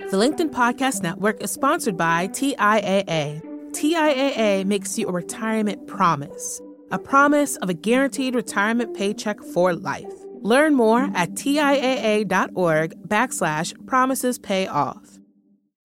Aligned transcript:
The 0.00 0.20
LinkedIn 0.20 0.50
Podcast 0.50 1.02
Network 1.02 1.40
is 1.40 1.52
sponsored 1.52 1.96
by 1.96 2.26
TIAA. 2.28 3.40
TIAA 3.70 4.64
makes 4.64 4.98
you 4.98 5.08
a 5.08 5.12
retirement 5.12 5.86
promise, 5.86 6.60
a 6.90 6.98
promise 6.98 7.56
of 7.56 7.68
a 7.68 7.74
guaranteed 7.74 8.34
retirement 8.34 8.96
paycheck 8.96 9.40
for 9.40 9.72
life. 9.72 10.12
Learn 10.42 10.74
more 10.74 11.10
at 11.14 11.30
TIAA.org 11.34 13.08
backslash 13.08 13.86
promises 13.86 14.38
pay 14.38 14.66
off. 14.66 15.20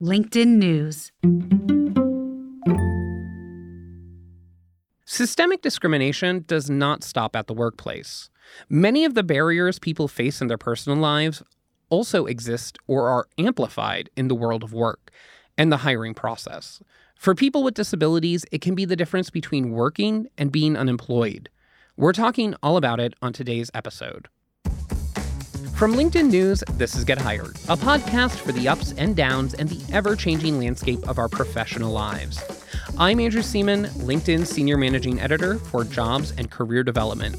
LinkedIn 0.02 0.58
News. 0.58 1.12
Systemic 5.06 5.62
discrimination 5.62 6.46
does 6.48 6.70
not 6.70 7.04
stop 7.04 7.36
at 7.36 7.48
the 7.48 7.54
workplace. 7.54 8.30
Many 8.70 9.06
of 9.06 9.14
the 9.14 9.24
barriers 9.24 9.80
people 9.80 10.08
face 10.08 10.42
in 10.42 10.48
their 10.48 10.58
personal 10.58 10.98
lives 10.98 11.44
also 11.90 12.26
exist 12.26 12.78
or 12.88 13.10
are 13.10 13.28
amplified 13.38 14.10
in 14.16 14.28
the 14.28 14.36
world 14.36 14.64
of 14.64 14.74
work 14.74 15.12
and 15.58 15.72
the 15.72 15.78
hiring 15.78 16.14
process. 16.14 16.82
For 17.16 17.36
people 17.36 17.64
with 17.64 17.74
disabilities, 17.74 18.46
it 18.52 18.62
can 18.62 18.76
be 18.76 18.86
the 18.86 18.96
difference 18.96 19.30
between 19.30 19.72
working 19.72 20.28
and 20.38 20.52
being 20.52 20.78
unemployed. 20.78 21.50
We're 21.98 22.14
talking 22.14 22.56
all 22.64 22.78
about 22.78 23.00
it 23.02 23.14
on 23.22 23.34
today's 23.34 23.70
episode. 23.74 24.30
From 25.76 25.94
LinkedIn 25.94 26.30
News, 26.30 26.62
this 26.74 26.94
is 26.94 27.06
Get 27.06 27.18
Hired, 27.18 27.56
a 27.70 27.78
podcast 27.78 28.36
for 28.36 28.52
the 28.52 28.68
ups 28.68 28.94
and 28.98 29.16
downs 29.16 29.54
and 29.54 29.70
the 29.70 29.94
ever 29.94 30.16
changing 30.16 30.60
landscape 30.60 31.08
of 31.08 31.18
our 31.18 31.30
professional 31.30 31.92
lives. 31.92 32.44
I'm 32.98 33.22
Andrew 33.22 33.42
Seaman, 33.42 33.86
LinkedIn 33.86 34.46
Senior 34.46 34.76
Managing 34.76 35.22
Editor 35.22 35.58
for 35.58 35.86
Jobs 35.86 36.32
and 36.38 36.52
Career 36.52 36.84
Development, 36.84 37.36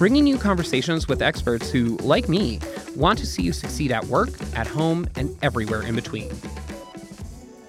bringing 0.00 0.26
you 0.26 0.38
conversations 0.38 1.08
with 1.08 1.20
experts 1.20 1.70
who, 1.70 1.98
like 1.98 2.26
me, 2.26 2.58
want 2.96 3.18
to 3.18 3.26
see 3.26 3.42
you 3.42 3.52
succeed 3.52 3.92
at 3.92 4.02
work, 4.06 4.30
at 4.56 4.66
home, 4.66 5.06
and 5.14 5.36
everywhere 5.42 5.82
in 5.82 5.94
between. 5.94 6.30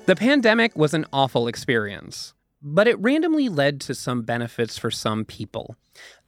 The 0.05 0.15
pandemic 0.15 0.73
was 0.77 0.93
an 0.93 1.05
awful 1.11 1.49
experience, 1.49 2.33
but 2.61 2.87
it 2.87 2.97
randomly 2.99 3.49
led 3.49 3.81
to 3.81 3.93
some 3.93 4.21
benefits 4.21 4.77
for 4.77 4.89
some 4.89 5.25
people, 5.25 5.75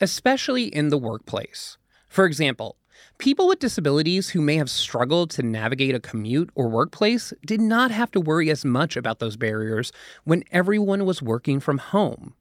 especially 0.02 0.66
in 0.66 0.90
the 0.90 0.98
workplace. 0.98 1.78
For 2.10 2.26
example, 2.26 2.76
People 3.18 3.48
with 3.48 3.60
disabilities 3.60 4.30
who 4.30 4.42
may 4.42 4.56
have 4.58 4.70
struggled 4.70 5.30
to 5.32 5.44
navigate 5.44 5.96
a 5.96 6.00
commute 6.00 6.50
or 6.56 6.68
workplace 6.68 7.32
did 7.46 7.62
not 7.62 7.92
have 7.92 8.12
to 8.12 8.20
worry 8.20 8.50
as 8.50 8.66
much 8.66 8.98
about 8.98 9.20
those 9.20 9.38
barriers 9.38 9.92
when 10.24 10.44
everyone 10.52 11.06
was 11.06 11.22
working 11.22 11.60
from 11.60 11.78
home. 11.78 12.34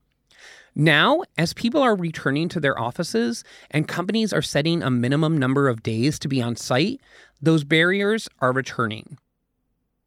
Now, 0.75 1.23
as 1.37 1.53
people 1.53 1.83
are 1.83 1.95
returning 1.95 2.49
to 2.51 2.61
their 2.61 2.79
offices 2.79 3.45
and 3.71 3.87
companies 3.87 4.33
are 4.33 4.41
setting 4.41 4.83
a 4.83 4.91
minimum 4.91 5.37
number 5.37 5.69
of 5.69 5.83
days 5.83 6.19
to 6.21 6.29
be 6.29 6.41
on 6.41 6.57
site, 6.57 7.01
those 7.43 7.63
barriers 7.63 8.29
are 8.41 8.53
returning. 8.53 9.19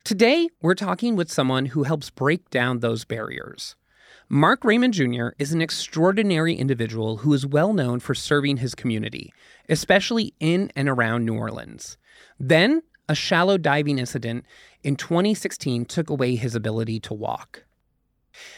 Today, 0.04 0.50
we're 0.62 0.76
talking 0.76 1.16
with 1.16 1.32
someone 1.32 1.68
who 1.68 1.84
helps 1.84 2.10
break 2.10 2.50
down 2.50 2.80
those 2.80 3.06
barriers. 3.06 3.76
Mark 4.28 4.64
Raymond 4.64 4.96
Jr. 4.96 5.30
is 5.38 5.54
an 5.54 5.62
extraordinary 5.62 6.56
individual 6.56 7.18
who 7.18 7.32
is 7.34 7.46
well 7.46 7.74
known 7.74 8.00
for 8.00 8.16
serving 8.16 8.58
his 8.58 8.74
community, 8.74 9.32
especially 9.70 10.34
in 10.40 10.72
and 10.76 10.90
around 10.90 11.26
New 11.26 11.36
Orleans. 11.36 11.96
Then, 12.40 12.82
a 13.08 13.14
shallow 13.14 13.60
diving 13.60 14.00
incident 14.00 14.46
in 14.84 14.96
2016 14.96 15.86
took 15.86 16.10
away 16.10 16.36
his 16.36 16.56
ability 16.56 17.00
to 17.02 17.14
walk. 17.14 17.65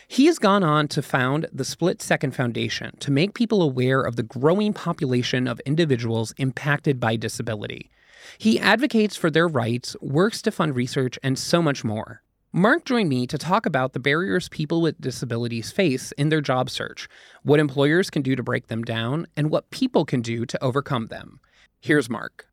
He 0.07 0.25
has 0.27 0.39
gone 0.39 0.63
on 0.63 0.87
to 0.89 1.01
found 1.01 1.47
the 1.51 1.65
Split 1.65 2.01
Second 2.01 2.35
Foundation 2.35 2.95
to 2.99 3.11
make 3.11 3.33
people 3.33 3.61
aware 3.61 4.01
of 4.01 4.15
the 4.15 4.23
growing 4.23 4.73
population 4.73 5.47
of 5.47 5.59
individuals 5.61 6.33
impacted 6.37 6.99
by 6.99 7.15
disability. 7.15 7.89
He 8.37 8.59
advocates 8.59 9.15
for 9.15 9.29
their 9.29 9.47
rights, 9.47 9.95
works 10.01 10.41
to 10.43 10.51
fund 10.51 10.75
research, 10.75 11.17
and 11.23 11.37
so 11.37 11.61
much 11.61 11.83
more. 11.83 12.21
Mark 12.53 12.85
joined 12.85 13.09
me 13.09 13.27
to 13.27 13.37
talk 13.37 13.65
about 13.65 13.93
the 13.93 13.99
barriers 13.99 14.49
people 14.49 14.81
with 14.81 14.99
disabilities 14.99 15.71
face 15.71 16.11
in 16.13 16.29
their 16.29 16.41
job 16.41 16.69
search, 16.69 17.07
what 17.43 17.59
employers 17.59 18.09
can 18.09 18.21
do 18.21 18.35
to 18.35 18.43
break 18.43 18.67
them 18.67 18.83
down, 18.83 19.27
and 19.35 19.49
what 19.49 19.69
people 19.69 20.05
can 20.05 20.21
do 20.21 20.45
to 20.45 20.63
overcome 20.63 21.07
them. 21.07 21.39
Here's 21.81 22.09
Mark. 22.09 22.47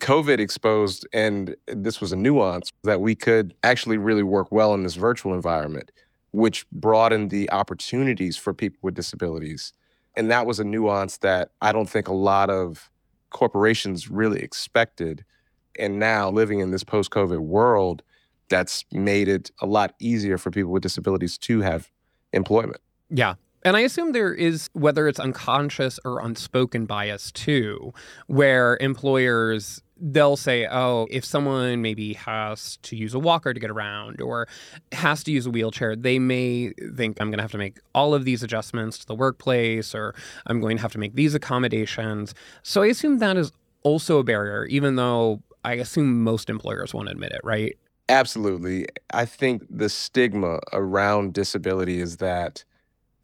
COVID 0.00 0.38
exposed, 0.38 1.06
and 1.12 1.56
this 1.66 2.00
was 2.00 2.12
a 2.12 2.16
nuance, 2.16 2.70
that 2.84 3.00
we 3.00 3.14
could 3.14 3.54
actually 3.62 3.96
really 3.96 4.22
work 4.22 4.52
well 4.52 4.74
in 4.74 4.82
this 4.82 4.96
virtual 4.96 5.32
environment, 5.32 5.90
which 6.36 6.68
broadened 6.70 7.30
the 7.30 7.50
opportunities 7.50 8.36
for 8.36 8.52
people 8.52 8.78
with 8.82 8.94
disabilities. 8.94 9.72
And 10.16 10.30
that 10.30 10.44
was 10.44 10.60
a 10.60 10.64
nuance 10.64 11.16
that 11.18 11.50
I 11.62 11.72
don't 11.72 11.88
think 11.88 12.08
a 12.08 12.12
lot 12.12 12.50
of 12.50 12.90
corporations 13.30 14.10
really 14.10 14.40
expected. 14.40 15.24
And 15.78 15.98
now, 15.98 16.30
living 16.30 16.60
in 16.60 16.72
this 16.72 16.84
post 16.84 17.10
COVID 17.10 17.38
world, 17.38 18.02
that's 18.50 18.84
made 18.92 19.28
it 19.28 19.50
a 19.62 19.66
lot 19.66 19.94
easier 19.98 20.36
for 20.36 20.50
people 20.50 20.72
with 20.72 20.82
disabilities 20.82 21.38
to 21.38 21.62
have 21.62 21.90
employment. 22.34 22.82
Yeah. 23.08 23.36
And 23.66 23.76
I 23.76 23.80
assume 23.80 24.12
there 24.12 24.32
is, 24.32 24.70
whether 24.74 25.08
it's 25.08 25.18
unconscious 25.18 25.98
or 26.04 26.20
unspoken 26.20 26.86
bias 26.86 27.32
too, 27.32 27.92
where 28.28 28.78
employers 28.80 29.82
they'll 30.00 30.36
say, 30.36 30.68
oh, 30.70 31.08
if 31.10 31.24
someone 31.24 31.82
maybe 31.82 32.12
has 32.12 32.76
to 32.82 32.94
use 32.94 33.12
a 33.12 33.18
walker 33.18 33.52
to 33.52 33.58
get 33.58 33.70
around 33.70 34.20
or 34.20 34.46
has 34.92 35.24
to 35.24 35.32
use 35.32 35.46
a 35.46 35.50
wheelchair, 35.50 35.96
they 35.96 36.20
may 36.20 36.74
think 36.94 37.20
I'm 37.20 37.28
going 37.28 37.38
to 37.38 37.42
have 37.42 37.50
to 37.52 37.58
make 37.58 37.80
all 37.92 38.14
of 38.14 38.24
these 38.24 38.44
adjustments 38.44 38.98
to 38.98 39.06
the 39.06 39.16
workplace 39.16 39.96
or 39.96 40.14
I'm 40.46 40.60
going 40.60 40.76
to 40.76 40.82
have 40.82 40.92
to 40.92 40.98
make 40.98 41.16
these 41.16 41.34
accommodations. 41.34 42.34
So 42.62 42.82
I 42.82 42.86
assume 42.86 43.18
that 43.18 43.36
is 43.36 43.50
also 43.82 44.18
a 44.18 44.22
barrier, 44.22 44.66
even 44.66 44.94
though 44.94 45.42
I 45.64 45.72
assume 45.72 46.22
most 46.22 46.50
employers 46.50 46.94
won't 46.94 47.08
admit 47.08 47.32
it, 47.32 47.40
right? 47.42 47.76
Absolutely. 48.08 48.86
I 49.12 49.24
think 49.24 49.64
the 49.68 49.88
stigma 49.88 50.60
around 50.72 51.34
disability 51.34 52.00
is 52.00 52.18
that 52.18 52.62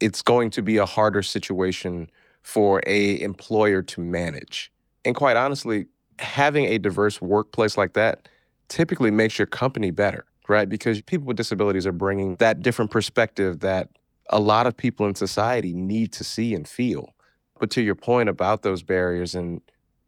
it's 0.03 0.21
going 0.21 0.49
to 0.49 0.61
be 0.61 0.75
a 0.75 0.85
harder 0.85 1.23
situation 1.23 2.09
for 2.41 2.81
a 2.85 3.21
employer 3.21 3.81
to 3.81 4.01
manage. 4.01 4.69
And 5.05 5.15
quite 5.15 5.37
honestly, 5.37 5.85
having 6.19 6.65
a 6.65 6.77
diverse 6.77 7.21
workplace 7.21 7.77
like 7.77 7.93
that 7.93 8.27
typically 8.67 9.11
makes 9.11 9.39
your 9.39 9.45
company 9.45 9.91
better, 9.91 10.25
right? 10.49 10.67
Because 10.67 11.01
people 11.01 11.25
with 11.25 11.37
disabilities 11.37 11.87
are 11.87 11.93
bringing 11.93 12.35
that 12.35 12.61
different 12.61 12.91
perspective 12.91 13.61
that 13.61 13.87
a 14.29 14.41
lot 14.41 14.67
of 14.67 14.75
people 14.75 15.07
in 15.07 15.15
society 15.15 15.73
need 15.73 16.11
to 16.11 16.25
see 16.25 16.53
and 16.53 16.67
feel. 16.67 17.13
But 17.61 17.71
to 17.71 17.81
your 17.81 17.95
point 17.95 18.27
about 18.27 18.61
those 18.61 18.83
barriers, 18.83 19.35
and 19.35 19.61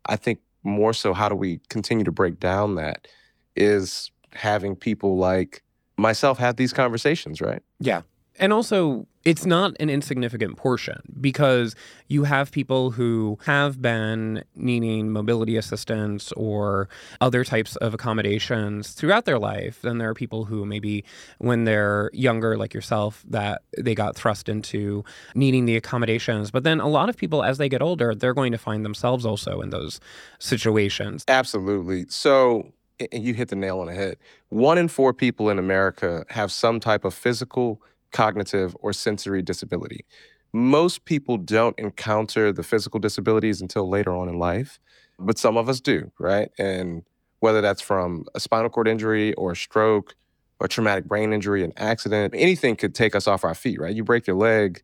I 0.07 0.17
think 0.17 0.39
more 0.61 0.91
so, 0.91 1.13
how 1.13 1.29
do 1.29 1.35
we 1.35 1.61
continue 1.69 2.03
to 2.03 2.11
break 2.11 2.37
down 2.41 2.75
that 2.75 3.07
is 3.55 4.11
having 4.33 4.75
people 4.75 5.15
like 5.17 5.63
myself 5.95 6.37
have 6.39 6.57
these 6.57 6.73
conversations, 6.73 7.39
right? 7.39 7.61
Yeah. 7.79 8.01
And 8.37 8.51
also, 8.51 9.07
it's 9.25 9.45
not 9.45 9.75
an 9.79 9.89
insignificant 9.89 10.55
portion 10.55 11.01
because 11.19 11.75
you 12.07 12.23
have 12.25 12.51
people 12.51 12.91
who 12.91 13.39
have 13.45 13.81
been 13.81 14.43
needing 14.55 15.11
mobility 15.11 15.57
assistance 15.57 16.31
or 16.33 16.87
other 17.19 17.43
types 17.43 17.75
of 17.77 17.95
accommodations 17.95 18.91
throughout 18.91 19.25
their 19.25 19.39
life. 19.39 19.81
Then 19.81 19.97
there 19.97 20.09
are 20.09 20.13
people 20.13 20.45
who 20.45 20.63
maybe 20.63 21.03
when 21.39 21.63
they're 21.63 22.11
younger, 22.13 22.55
like 22.55 22.75
yourself, 22.75 23.25
that 23.27 23.63
they 23.75 23.95
got 23.95 24.15
thrust 24.15 24.47
into 24.47 25.03
needing 25.33 25.65
the 25.65 25.75
accommodations. 25.75 26.51
But 26.51 26.63
then 26.63 26.79
a 26.79 26.87
lot 26.87 27.09
of 27.09 27.17
people, 27.17 27.43
as 27.43 27.57
they 27.57 27.67
get 27.67 27.81
older, 27.81 28.13
they're 28.13 28.35
going 28.35 28.51
to 28.51 28.59
find 28.59 28.85
themselves 28.85 29.25
also 29.25 29.59
in 29.61 29.71
those 29.71 29.99
situations. 30.37 31.25
Absolutely. 31.27 32.05
So 32.09 32.71
and 32.99 33.23
you 33.23 33.33
hit 33.33 33.49
the 33.49 33.55
nail 33.55 33.79
on 33.79 33.87
the 33.87 33.93
head. 33.93 34.17
One 34.49 34.77
in 34.77 34.87
four 34.87 35.13
people 35.13 35.49
in 35.49 35.59
America 35.59 36.25
have 36.29 36.51
some 36.51 36.79
type 36.79 37.03
of 37.03 37.13
physical, 37.13 37.81
cognitive, 38.15 38.75
or 38.79 38.93
sensory 38.93 39.41
disability. 39.41 40.05
Most 40.53 41.03
people 41.03 41.35
don't 41.35 41.77
encounter 41.77 42.53
the 42.53 42.63
physical 42.63 42.97
disabilities 42.97 43.59
until 43.59 43.89
later 43.89 44.15
on 44.15 44.29
in 44.29 44.39
life, 44.39 44.79
but 45.19 45.37
some 45.37 45.57
of 45.57 45.67
us 45.67 45.81
do, 45.81 46.11
right? 46.17 46.49
And 46.57 47.03
whether 47.41 47.59
that's 47.59 47.81
from 47.81 48.25
a 48.33 48.39
spinal 48.39 48.69
cord 48.69 48.87
injury 48.87 49.33
or 49.33 49.51
a 49.51 49.55
stroke 49.55 50.15
or 50.61 50.69
traumatic 50.69 51.03
brain 51.03 51.33
injury, 51.33 51.61
an 51.61 51.73
accident, 51.75 52.33
anything 52.37 52.77
could 52.77 52.95
take 52.95 53.17
us 53.17 53.27
off 53.27 53.43
our 53.43 53.53
feet, 53.53 53.81
right? 53.81 53.93
You 53.93 54.05
break 54.05 54.27
your 54.27 54.37
leg, 54.37 54.81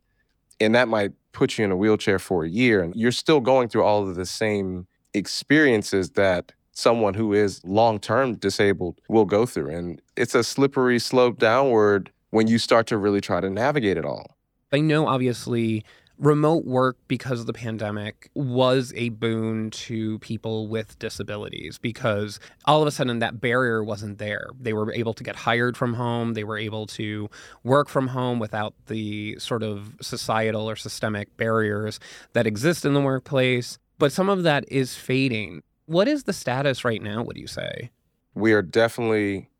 and 0.60 0.74
that 0.74 0.88
might 0.88 1.12
put 1.32 1.56
you 1.56 1.64
in 1.64 1.72
a 1.72 1.76
wheelchair 1.76 2.18
for 2.18 2.44
a 2.44 2.48
year, 2.50 2.82
and 2.82 2.94
you're 2.94 3.10
still 3.10 3.40
going 3.40 3.70
through 3.70 3.82
all 3.82 4.06
of 4.06 4.14
the 4.14 4.26
same 4.26 4.86
experiences 5.14 6.10
that 6.10 6.52
someone 6.72 7.14
who 7.14 7.32
is 7.32 7.64
long 7.64 7.98
term 7.98 8.34
disabled 8.34 9.00
will 9.08 9.24
go 9.24 9.46
through. 9.46 9.70
And 9.74 10.02
it's 10.16 10.34
a 10.34 10.44
slippery 10.44 10.98
slope 10.98 11.38
downward 11.38 12.10
when 12.32 12.48
you 12.48 12.58
start 12.58 12.86
to 12.88 12.96
really 12.96 13.20
try 13.20 13.40
to 13.40 13.48
navigate 13.48 13.96
it 13.96 14.04
all. 14.04 14.36
I 14.72 14.80
know, 14.80 15.06
obviously, 15.06 15.84
remote 16.18 16.64
work 16.64 16.96
because 17.08 17.40
of 17.40 17.46
the 17.46 17.52
pandemic 17.52 18.30
was 18.34 18.92
a 18.96 19.10
boon 19.10 19.70
to 19.70 20.18
people 20.20 20.66
with 20.66 20.98
disabilities 20.98 21.78
because 21.78 22.40
all 22.64 22.80
of 22.80 22.88
a 22.88 22.90
sudden 22.90 23.18
that 23.18 23.40
barrier 23.40 23.84
wasn't 23.84 24.16
there. 24.18 24.46
They 24.58 24.72
were 24.72 24.92
able 24.94 25.12
to 25.14 25.22
get 25.22 25.36
hired 25.36 25.76
from 25.76 25.94
home, 25.94 26.32
they 26.32 26.44
were 26.44 26.56
able 26.56 26.86
to 26.88 27.28
work 27.64 27.88
from 27.88 28.08
home 28.08 28.38
without 28.38 28.74
the 28.86 29.36
sort 29.38 29.62
of 29.62 29.94
societal 30.00 30.68
or 30.68 30.76
systemic 30.76 31.36
barriers 31.36 32.00
that 32.32 32.46
exist 32.46 32.84
in 32.84 32.94
the 32.94 33.00
workplace. 33.00 33.78
But 33.98 34.10
some 34.10 34.30
of 34.30 34.42
that 34.42 34.64
is 34.68 34.96
fading. 34.96 35.62
What 35.84 36.08
is 36.08 36.24
the 36.24 36.32
status 36.32 36.82
right 36.82 37.02
now, 37.02 37.22
would 37.22 37.36
you 37.36 37.46
say? 37.46 37.90
We 38.34 38.54
are 38.54 38.62
definitely 38.62 39.50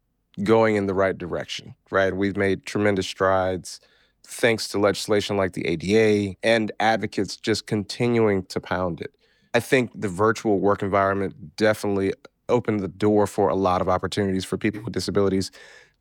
going 0.42 0.76
in 0.76 0.86
the 0.86 0.94
right 0.94 1.16
direction, 1.16 1.74
right? 1.90 2.14
We've 2.14 2.36
made 2.36 2.64
tremendous 2.64 3.06
strides 3.06 3.80
thanks 4.24 4.68
to 4.68 4.78
legislation 4.78 5.36
like 5.36 5.52
the 5.52 5.66
ADA 5.66 6.36
and 6.42 6.72
advocates 6.80 7.36
just 7.36 7.66
continuing 7.66 8.44
to 8.46 8.60
pound 8.60 9.00
it. 9.00 9.14
I 9.54 9.60
think 9.60 9.90
the 9.94 10.08
virtual 10.08 10.58
work 10.60 10.82
environment 10.82 11.56
definitely 11.56 12.12
opened 12.48 12.80
the 12.80 12.88
door 12.88 13.26
for 13.26 13.48
a 13.48 13.54
lot 13.54 13.80
of 13.80 13.88
opportunities 13.88 14.44
for 14.44 14.56
people 14.56 14.82
with 14.82 14.92
disabilities. 14.92 15.50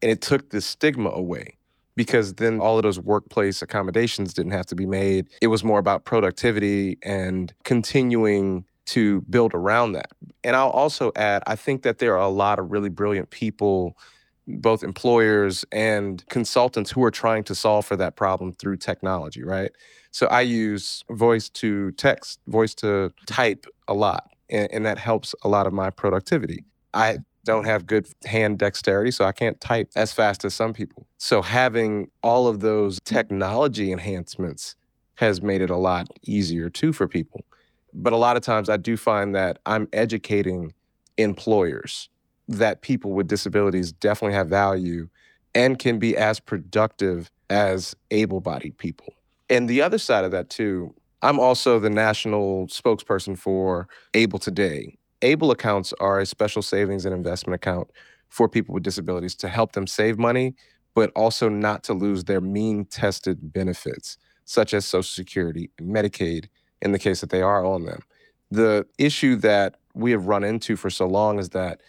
And 0.01 0.09
it 0.11 0.21
took 0.21 0.49
the 0.49 0.61
stigma 0.61 1.09
away 1.09 1.57
because 1.95 2.35
then 2.35 2.59
all 2.59 2.77
of 2.77 2.83
those 2.83 2.99
workplace 2.99 3.61
accommodations 3.61 4.33
didn't 4.33 4.53
have 4.53 4.65
to 4.67 4.75
be 4.75 4.85
made. 4.85 5.27
It 5.41 5.47
was 5.47 5.63
more 5.63 5.79
about 5.79 6.05
productivity 6.05 6.97
and 7.03 7.53
continuing 7.63 8.65
to 8.87 9.21
build 9.29 9.53
around 9.53 9.93
that. 9.93 10.09
And 10.43 10.55
I'll 10.55 10.69
also 10.69 11.11
add, 11.15 11.43
I 11.47 11.55
think 11.55 11.83
that 11.83 11.99
there 11.99 12.15
are 12.15 12.21
a 12.21 12.29
lot 12.29 12.59
of 12.59 12.71
really 12.71 12.89
brilliant 12.89 13.29
people, 13.29 13.97
both 14.47 14.83
employers 14.83 15.65
and 15.71 16.27
consultants, 16.29 16.91
who 16.91 17.03
are 17.03 17.11
trying 17.11 17.43
to 17.45 17.55
solve 17.55 17.85
for 17.85 17.95
that 17.95 18.15
problem 18.15 18.53
through 18.53 18.77
technology, 18.77 19.43
right? 19.43 19.71
So 20.11 20.27
I 20.27 20.41
use 20.41 21.03
voice 21.09 21.49
to 21.49 21.91
text, 21.91 22.39
voice 22.47 22.73
to 22.75 23.13
type 23.27 23.65
a 23.87 23.93
lot, 23.93 24.29
and, 24.49 24.69
and 24.71 24.85
that 24.85 24.97
helps 24.97 25.33
a 25.43 25.47
lot 25.47 25.67
of 25.67 25.73
my 25.73 25.89
productivity. 25.89 26.65
I 26.93 27.19
don't 27.45 27.65
have 27.65 27.87
good 27.87 28.07
hand 28.25 28.59
dexterity, 28.59 29.11
so 29.11 29.25
I 29.25 29.31
can't 29.31 29.59
type 29.59 29.89
as 29.95 30.11
fast 30.11 30.45
as 30.45 30.53
some 30.53 30.73
people. 30.73 31.07
So 31.17 31.41
having 31.41 32.09
all 32.21 32.47
of 32.47 32.59
those 32.59 32.99
technology 33.03 33.91
enhancements 33.91 34.75
has 35.15 35.41
made 35.41 35.61
it 35.61 35.69
a 35.69 35.77
lot 35.77 36.07
easier 36.23 36.69
too 36.69 36.93
for 36.93 37.07
people. 37.07 37.45
But 37.93 38.13
a 38.13 38.17
lot 38.17 38.37
of 38.37 38.43
times 38.43 38.69
I 38.69 38.77
do 38.77 38.95
find 38.97 39.35
that 39.35 39.59
I'm 39.65 39.87
educating 39.93 40.73
employers 41.17 42.09
that 42.57 42.81
people 42.81 43.11
with 43.11 43.27
disabilities 43.27 43.91
definitely 43.91 44.35
have 44.35 44.47
value 44.47 45.09
and 45.53 45.79
can 45.79 45.99
be 45.99 46.15
as 46.15 46.39
productive 46.39 47.29
as 47.49 47.95
able 48.11 48.39
bodied 48.39 48.77
people. 48.77 49.13
And 49.49 49.69
the 49.69 49.81
other 49.81 49.97
side 49.97 50.23
of 50.23 50.31
that, 50.31 50.49
too, 50.49 50.93
I'm 51.21 51.39
also 51.39 51.79
the 51.79 51.89
national 51.89 52.67
spokesperson 52.67 53.37
for 53.37 53.87
Able 54.13 54.39
Today. 54.39 54.97
Able 55.21 55.51
accounts 55.51 55.93
are 55.99 56.19
a 56.19 56.25
special 56.25 56.61
savings 56.61 57.05
and 57.05 57.13
investment 57.13 57.55
account 57.55 57.89
for 58.29 58.47
people 58.47 58.73
with 58.73 58.83
disabilities 58.83 59.35
to 59.35 59.47
help 59.47 59.73
them 59.73 59.85
save 59.85 60.17
money, 60.17 60.55
but 60.95 61.11
also 61.15 61.49
not 61.49 61.83
to 61.83 61.93
lose 61.93 62.23
their 62.23 62.41
mean 62.41 62.85
tested 62.85 63.53
benefits, 63.53 64.17
such 64.45 64.73
as 64.73 64.85
Social 64.85 65.03
Security 65.03 65.69
and 65.77 65.93
Medicaid, 65.93 66.45
in 66.81 66.91
the 66.91 66.99
case 66.99 67.21
that 67.21 67.29
they 67.29 67.41
are 67.41 67.63
on 67.63 67.85
them. 67.85 68.01
The 68.49 68.87
issue 68.97 69.35
that 69.37 69.75
we 69.93 70.11
have 70.11 70.25
run 70.25 70.43
into 70.43 70.75
for 70.75 70.89
so 70.89 71.05
long 71.05 71.39
is 71.39 71.49
that 71.49 71.81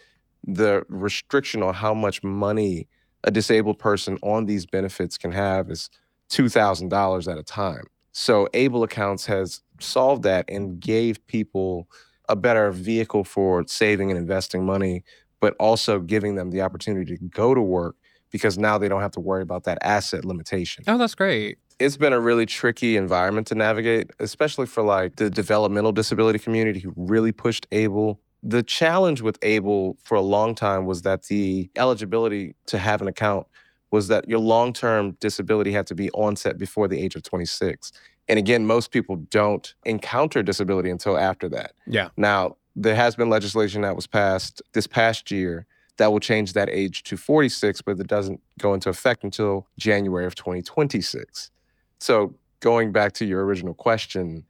the 0.43 0.83
restriction 0.89 1.63
on 1.63 1.73
how 1.73 1.93
much 1.93 2.23
money 2.23 2.87
a 3.23 3.31
disabled 3.31 3.79
person 3.79 4.17
on 4.21 4.45
these 4.45 4.65
benefits 4.65 5.17
can 5.17 5.31
have 5.31 5.69
is 5.69 5.89
$2,000 6.29 7.31
at 7.31 7.37
a 7.37 7.43
time. 7.43 7.85
So 8.11 8.47
Able 8.53 8.83
Accounts 8.83 9.25
has 9.25 9.61
solved 9.79 10.23
that 10.23 10.45
and 10.49 10.79
gave 10.79 11.25
people 11.27 11.87
a 12.29 12.35
better 12.35 12.71
vehicle 12.71 13.23
for 13.23 13.63
saving 13.67 14.11
and 14.11 14.17
investing 14.17 14.65
money, 14.65 15.03
but 15.39 15.55
also 15.59 15.99
giving 15.99 16.35
them 16.35 16.51
the 16.51 16.61
opportunity 16.61 17.17
to 17.17 17.23
go 17.25 17.53
to 17.53 17.61
work 17.61 17.95
because 18.31 18.57
now 18.57 18.77
they 18.77 18.89
don't 18.89 19.01
have 19.01 19.11
to 19.11 19.19
worry 19.19 19.41
about 19.41 19.63
that 19.65 19.77
asset 19.81 20.25
limitation. 20.25 20.83
Oh, 20.87 20.97
that's 20.97 21.15
great. 21.15 21.57
It's 21.79 21.97
been 21.97 22.13
a 22.13 22.19
really 22.19 22.45
tricky 22.45 22.97
environment 22.97 23.47
to 23.47 23.55
navigate, 23.55 24.11
especially 24.19 24.65
for 24.65 24.83
like 24.83 25.15
the 25.17 25.29
developmental 25.29 25.91
disability 25.91 26.39
community 26.39 26.79
who 26.79 26.93
really 26.95 27.31
pushed 27.31 27.67
ABLE. 27.71 28.19
The 28.43 28.61
challenge 28.61 29.21
with 29.21 29.39
ABLE 29.41 29.97
for 30.03 30.15
a 30.15 30.21
long 30.21 30.53
time 30.53 30.85
was 30.85 31.03
that 31.03 31.23
the 31.23 31.69
eligibility 31.77 32.55
to 32.67 32.77
have 32.77 33.01
an 33.01 33.07
account 33.07 33.47
was 33.89 34.09
that 34.09 34.27
your 34.27 34.39
long 34.39 34.73
term 34.73 35.15
disability 35.19 35.71
had 35.71 35.87
to 35.87 35.95
be 35.95 36.09
onset 36.11 36.57
before 36.57 36.87
the 36.87 36.99
age 36.99 37.15
of 37.15 37.23
26. 37.23 37.91
And 38.27 38.39
again, 38.39 38.65
most 38.65 38.91
people 38.91 39.15
don't 39.15 39.73
encounter 39.85 40.43
disability 40.43 40.89
until 40.89 41.17
after 41.17 41.47
that. 41.49 41.73
Yeah. 41.85 42.09
Now, 42.17 42.57
there 42.75 42.95
has 42.95 43.15
been 43.15 43.29
legislation 43.29 43.81
that 43.83 43.95
was 43.95 44.07
passed 44.07 44.61
this 44.73 44.87
past 44.87 45.29
year 45.31 45.65
that 45.97 46.11
will 46.11 46.19
change 46.19 46.53
that 46.53 46.69
age 46.69 47.03
to 47.03 47.17
46, 47.17 47.81
but 47.81 47.99
it 47.99 48.07
doesn't 48.07 48.41
go 48.59 48.73
into 48.73 48.89
effect 48.89 49.23
until 49.23 49.67
January 49.77 50.25
of 50.25 50.35
2026. 50.35 51.51
So, 51.99 52.33
going 52.61 52.91
back 52.91 53.13
to 53.13 53.25
your 53.25 53.45
original 53.45 53.73
question, 53.73 54.43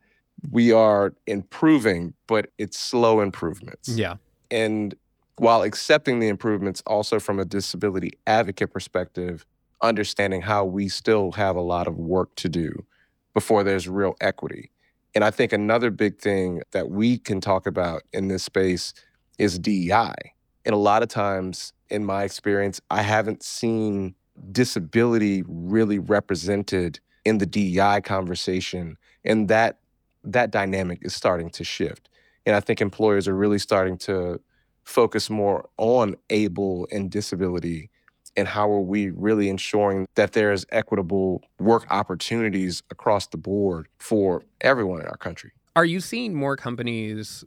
we 0.51 0.71
are 0.71 1.13
improving, 1.27 2.13
but 2.27 2.49
it's 2.57 2.77
slow 2.77 3.21
improvements. 3.21 3.89
Yeah. 3.89 4.15
And 4.51 4.95
while 5.37 5.63
accepting 5.63 6.19
the 6.19 6.27
improvements, 6.27 6.83
also 6.85 7.19
from 7.19 7.39
a 7.39 7.45
disability 7.45 8.13
advocate 8.27 8.71
perspective, 8.71 9.45
understanding 9.81 10.41
how 10.41 10.65
we 10.65 10.89
still 10.89 11.31
have 11.33 11.55
a 11.55 11.61
lot 11.61 11.87
of 11.87 11.97
work 11.97 12.33
to 12.35 12.49
do 12.49 12.85
before 13.33 13.63
there's 13.63 13.87
real 13.87 14.15
equity. 14.21 14.69
And 15.15 15.23
I 15.23 15.31
think 15.31 15.53
another 15.53 15.91
big 15.91 16.19
thing 16.19 16.61
that 16.71 16.89
we 16.89 17.17
can 17.17 17.41
talk 17.41 17.67
about 17.67 18.03
in 18.13 18.27
this 18.27 18.43
space 18.43 18.93
is 19.37 19.59
DEI. 19.59 20.13
And 20.65 20.73
a 20.73 20.77
lot 20.77 21.03
of 21.03 21.09
times, 21.09 21.73
in 21.89 22.05
my 22.05 22.23
experience, 22.23 22.79
I 22.89 23.01
haven't 23.01 23.43
seen 23.43 24.15
disability 24.51 25.43
really 25.47 25.99
represented 25.99 26.99
in 27.25 27.37
the 27.37 27.45
DEI 27.45 28.01
conversation. 28.01 28.97
And 29.23 29.47
that 29.49 29.77
that 30.23 30.51
dynamic 30.51 30.99
is 31.01 31.13
starting 31.13 31.49
to 31.51 31.63
shift. 31.63 32.09
And 32.45 32.55
I 32.55 32.59
think 32.59 32.81
employers 32.81 33.27
are 33.27 33.35
really 33.35 33.59
starting 33.59 33.97
to 33.99 34.39
focus 34.83 35.29
more 35.29 35.69
on 35.77 36.15
able 36.29 36.87
and 36.91 37.09
disability 37.09 37.89
and 38.35 38.47
how 38.47 38.69
are 38.71 38.81
we 38.81 39.11
really 39.11 39.49
ensuring 39.49 40.07
that 40.15 40.33
there's 40.33 40.65
equitable 40.71 41.41
work 41.59 41.85
opportunities 41.89 42.81
across 42.89 43.27
the 43.27 43.37
board 43.37 43.87
for 43.99 44.43
everyone 44.61 45.01
in 45.01 45.07
our 45.07 45.17
country. 45.17 45.51
Are 45.75 45.85
you 45.85 45.99
seeing 45.99 46.33
more 46.33 46.55
companies 46.55 47.43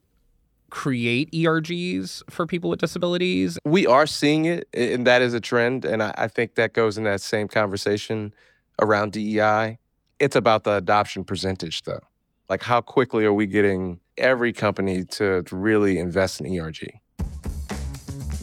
create 0.70 1.30
ERGs 1.32 2.22
for 2.30 2.46
people 2.46 2.70
with 2.70 2.80
disabilities? 2.80 3.58
We 3.64 3.86
are 3.86 4.06
seeing 4.06 4.44
it, 4.46 4.68
and 4.74 5.06
that 5.06 5.22
is 5.22 5.34
a 5.34 5.40
trend. 5.40 5.84
And 5.84 6.02
I, 6.02 6.14
I 6.16 6.28
think 6.28 6.56
that 6.56 6.72
goes 6.72 6.98
in 6.98 7.04
that 7.04 7.20
same 7.20 7.48
conversation 7.48 8.34
around 8.80 9.12
DEI. 9.12 9.78
It's 10.18 10.36
about 10.36 10.64
the 10.64 10.72
adoption 10.72 11.24
percentage, 11.24 11.82
though. 11.82 12.00
Like, 12.48 12.62
how 12.62 12.80
quickly 12.80 13.24
are 13.24 13.32
we 13.32 13.46
getting 13.46 13.98
every 14.16 14.52
company 14.52 15.04
to 15.04 15.42
really 15.50 15.98
invest 15.98 16.40
in 16.40 16.58
ERG? 16.58 17.00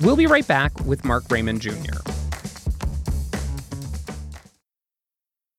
We'll 0.02 0.18
be 0.18 0.28
right 0.28 0.46
back 0.46 0.78
with 0.86 1.06
Mark 1.06 1.24
Raymond 1.30 1.62
Jr. 1.62 1.72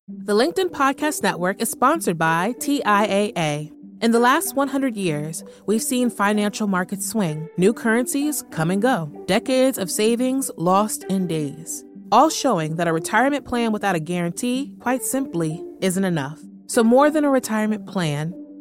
The 0.07 0.35
LinkedIn 0.35 0.71
Podcast 0.71 1.23
Network 1.23 1.63
is 1.63 1.71
sponsored 1.71 2.19
by 2.19 2.55
TIAA. 2.59 3.73
In 4.03 4.11
the 4.11 4.19
last 4.19 4.55
100 4.55 4.97
years, 4.97 5.43
we've 5.65 5.83
seen 5.83 6.11
financial 6.11 6.67
markets 6.67 7.09
swing, 7.09 7.49
new 7.57 7.73
currencies 7.73 8.45
come 8.51 8.71
and 8.71 8.83
go, 8.83 9.11
decades 9.27 9.79
of 9.79 9.91
savings 9.91 10.51
lost 10.59 11.05
in 11.05 11.27
days, 11.27 11.85
all 12.13 12.29
showing 12.29 12.77
that 12.77 12.89
a 12.89 12.93
retirement 12.93 13.47
plan 13.47 13.73
without 13.73 13.95
a 13.95 14.01
guarantee, 14.01 14.75
quite 14.81 15.03
simply, 15.03 15.65
isn't 15.81 16.05
enough. 16.05 16.39
So, 16.67 16.83
more 16.83 17.11
than 17.11 17.25
a 17.25 17.31
retirement 17.31 17.87
plan, 17.87 18.35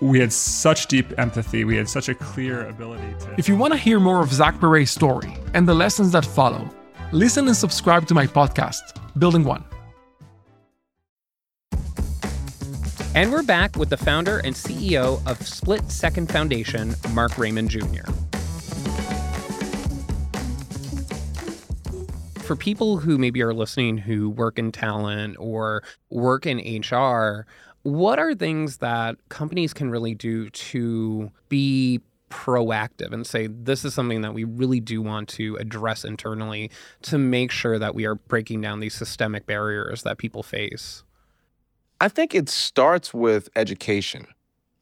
we 0.00 0.18
had 0.18 0.32
such 0.32 0.86
deep 0.86 1.18
empathy. 1.18 1.64
We 1.64 1.76
had 1.76 1.88
such 1.88 2.08
a 2.08 2.14
clear 2.14 2.66
ability 2.68 3.14
to. 3.20 3.34
If 3.38 3.48
you 3.48 3.56
want 3.56 3.72
to 3.72 3.78
hear 3.78 4.00
more 4.00 4.22
of 4.22 4.32
Zach 4.32 4.58
Perret's 4.60 4.90
story 4.90 5.36
and 5.54 5.68
the 5.68 5.74
lessons 5.74 6.12
that 6.12 6.24
follow, 6.24 6.68
listen 7.12 7.46
and 7.46 7.56
subscribe 7.56 8.06
to 8.08 8.14
my 8.14 8.26
podcast, 8.26 8.80
Building 9.18 9.44
One. 9.44 9.64
And 13.14 13.30
we're 13.30 13.44
back 13.44 13.76
with 13.76 13.90
the 13.90 13.96
founder 13.96 14.38
and 14.38 14.56
CEO 14.56 15.24
of 15.30 15.46
Split 15.46 15.88
Second 15.88 16.32
Foundation, 16.32 16.96
Mark 17.12 17.38
Raymond 17.38 17.70
Jr. 17.70 18.10
For 22.40 22.56
people 22.56 22.98
who 22.98 23.16
maybe 23.16 23.40
are 23.40 23.54
listening 23.54 23.96
who 23.98 24.28
work 24.28 24.58
in 24.58 24.72
talent 24.72 25.36
or 25.38 25.84
work 26.10 26.44
in 26.44 26.58
HR, 26.58 27.46
what 27.84 28.18
are 28.18 28.34
things 28.34 28.78
that 28.78 29.16
companies 29.28 29.72
can 29.72 29.90
really 29.90 30.14
do 30.14 30.50
to 30.50 31.30
be 31.48 32.00
proactive 32.30 33.12
and 33.12 33.26
say 33.26 33.46
this 33.46 33.84
is 33.84 33.94
something 33.94 34.22
that 34.22 34.34
we 34.34 34.42
really 34.42 34.80
do 34.80 35.00
want 35.00 35.28
to 35.28 35.54
address 35.56 36.04
internally 36.04 36.70
to 37.02 37.18
make 37.18 37.52
sure 37.52 37.78
that 37.78 37.94
we 37.94 38.06
are 38.06 38.16
breaking 38.16 38.60
down 38.60 38.80
these 38.80 38.94
systemic 38.94 39.46
barriers 39.46 40.02
that 40.02 40.18
people 40.18 40.42
face? 40.42 41.04
I 42.00 42.08
think 42.08 42.34
it 42.34 42.48
starts 42.48 43.14
with 43.14 43.50
education, 43.54 44.26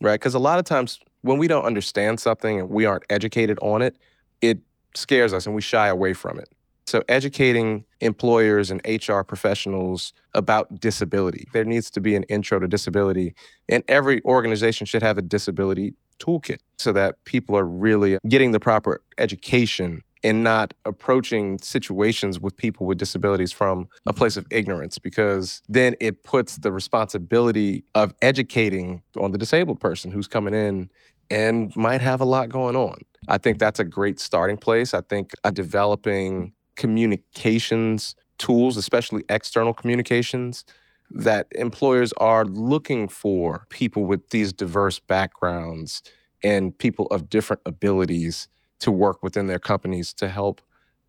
right? 0.00 0.18
Because 0.18 0.34
a 0.34 0.38
lot 0.38 0.60
of 0.60 0.64
times 0.64 1.00
when 1.22 1.38
we 1.38 1.48
don't 1.48 1.64
understand 1.64 2.20
something 2.20 2.60
and 2.60 2.70
we 2.70 2.86
aren't 2.86 3.04
educated 3.10 3.58
on 3.62 3.82
it, 3.82 3.96
it 4.40 4.60
scares 4.94 5.34
us 5.34 5.44
and 5.44 5.54
we 5.54 5.60
shy 5.60 5.88
away 5.88 6.12
from 6.14 6.38
it. 6.38 6.48
So, 6.92 7.02
educating 7.08 7.86
employers 8.02 8.70
and 8.70 8.82
HR 8.86 9.22
professionals 9.22 10.12
about 10.34 10.78
disability. 10.78 11.48
There 11.54 11.64
needs 11.64 11.90
to 11.92 12.02
be 12.02 12.14
an 12.16 12.24
intro 12.24 12.58
to 12.58 12.68
disability, 12.68 13.34
and 13.66 13.82
every 13.88 14.22
organization 14.26 14.84
should 14.84 15.02
have 15.02 15.16
a 15.16 15.22
disability 15.22 15.94
toolkit 16.18 16.58
so 16.76 16.92
that 16.92 17.24
people 17.24 17.56
are 17.56 17.64
really 17.64 18.18
getting 18.28 18.50
the 18.50 18.60
proper 18.60 19.00
education 19.16 20.02
and 20.22 20.44
not 20.44 20.74
approaching 20.84 21.58
situations 21.60 22.38
with 22.38 22.58
people 22.58 22.86
with 22.86 22.98
disabilities 22.98 23.52
from 23.52 23.88
a 24.04 24.12
place 24.12 24.36
of 24.36 24.46
ignorance 24.50 24.98
because 24.98 25.62
then 25.70 25.96
it 25.98 26.24
puts 26.24 26.56
the 26.58 26.70
responsibility 26.70 27.84
of 27.94 28.12
educating 28.20 29.02
on 29.18 29.32
the 29.32 29.38
disabled 29.38 29.80
person 29.80 30.10
who's 30.10 30.28
coming 30.28 30.52
in 30.52 30.90
and 31.30 31.74
might 31.74 32.02
have 32.02 32.20
a 32.20 32.26
lot 32.26 32.50
going 32.50 32.76
on. 32.76 32.98
I 33.28 33.38
think 33.38 33.58
that's 33.58 33.80
a 33.80 33.84
great 33.84 34.20
starting 34.20 34.58
place. 34.58 34.92
I 34.92 35.00
think 35.00 35.32
uh, 35.42 35.50
developing 35.50 36.52
communications 36.76 38.14
tools, 38.42 38.76
especially 38.76 39.22
external 39.28 39.72
communications, 39.72 40.64
that 41.10 41.46
employers 41.52 42.12
are 42.14 42.44
looking 42.44 43.06
for 43.06 43.66
people 43.68 44.04
with 44.04 44.30
these 44.30 44.52
diverse 44.52 44.98
backgrounds 44.98 46.02
and 46.42 46.76
people 46.76 47.06
of 47.06 47.30
different 47.30 47.62
abilities 47.64 48.48
to 48.80 48.90
work 48.90 49.22
within 49.22 49.46
their 49.46 49.60
companies 49.60 50.12
to 50.14 50.28
help 50.28 50.60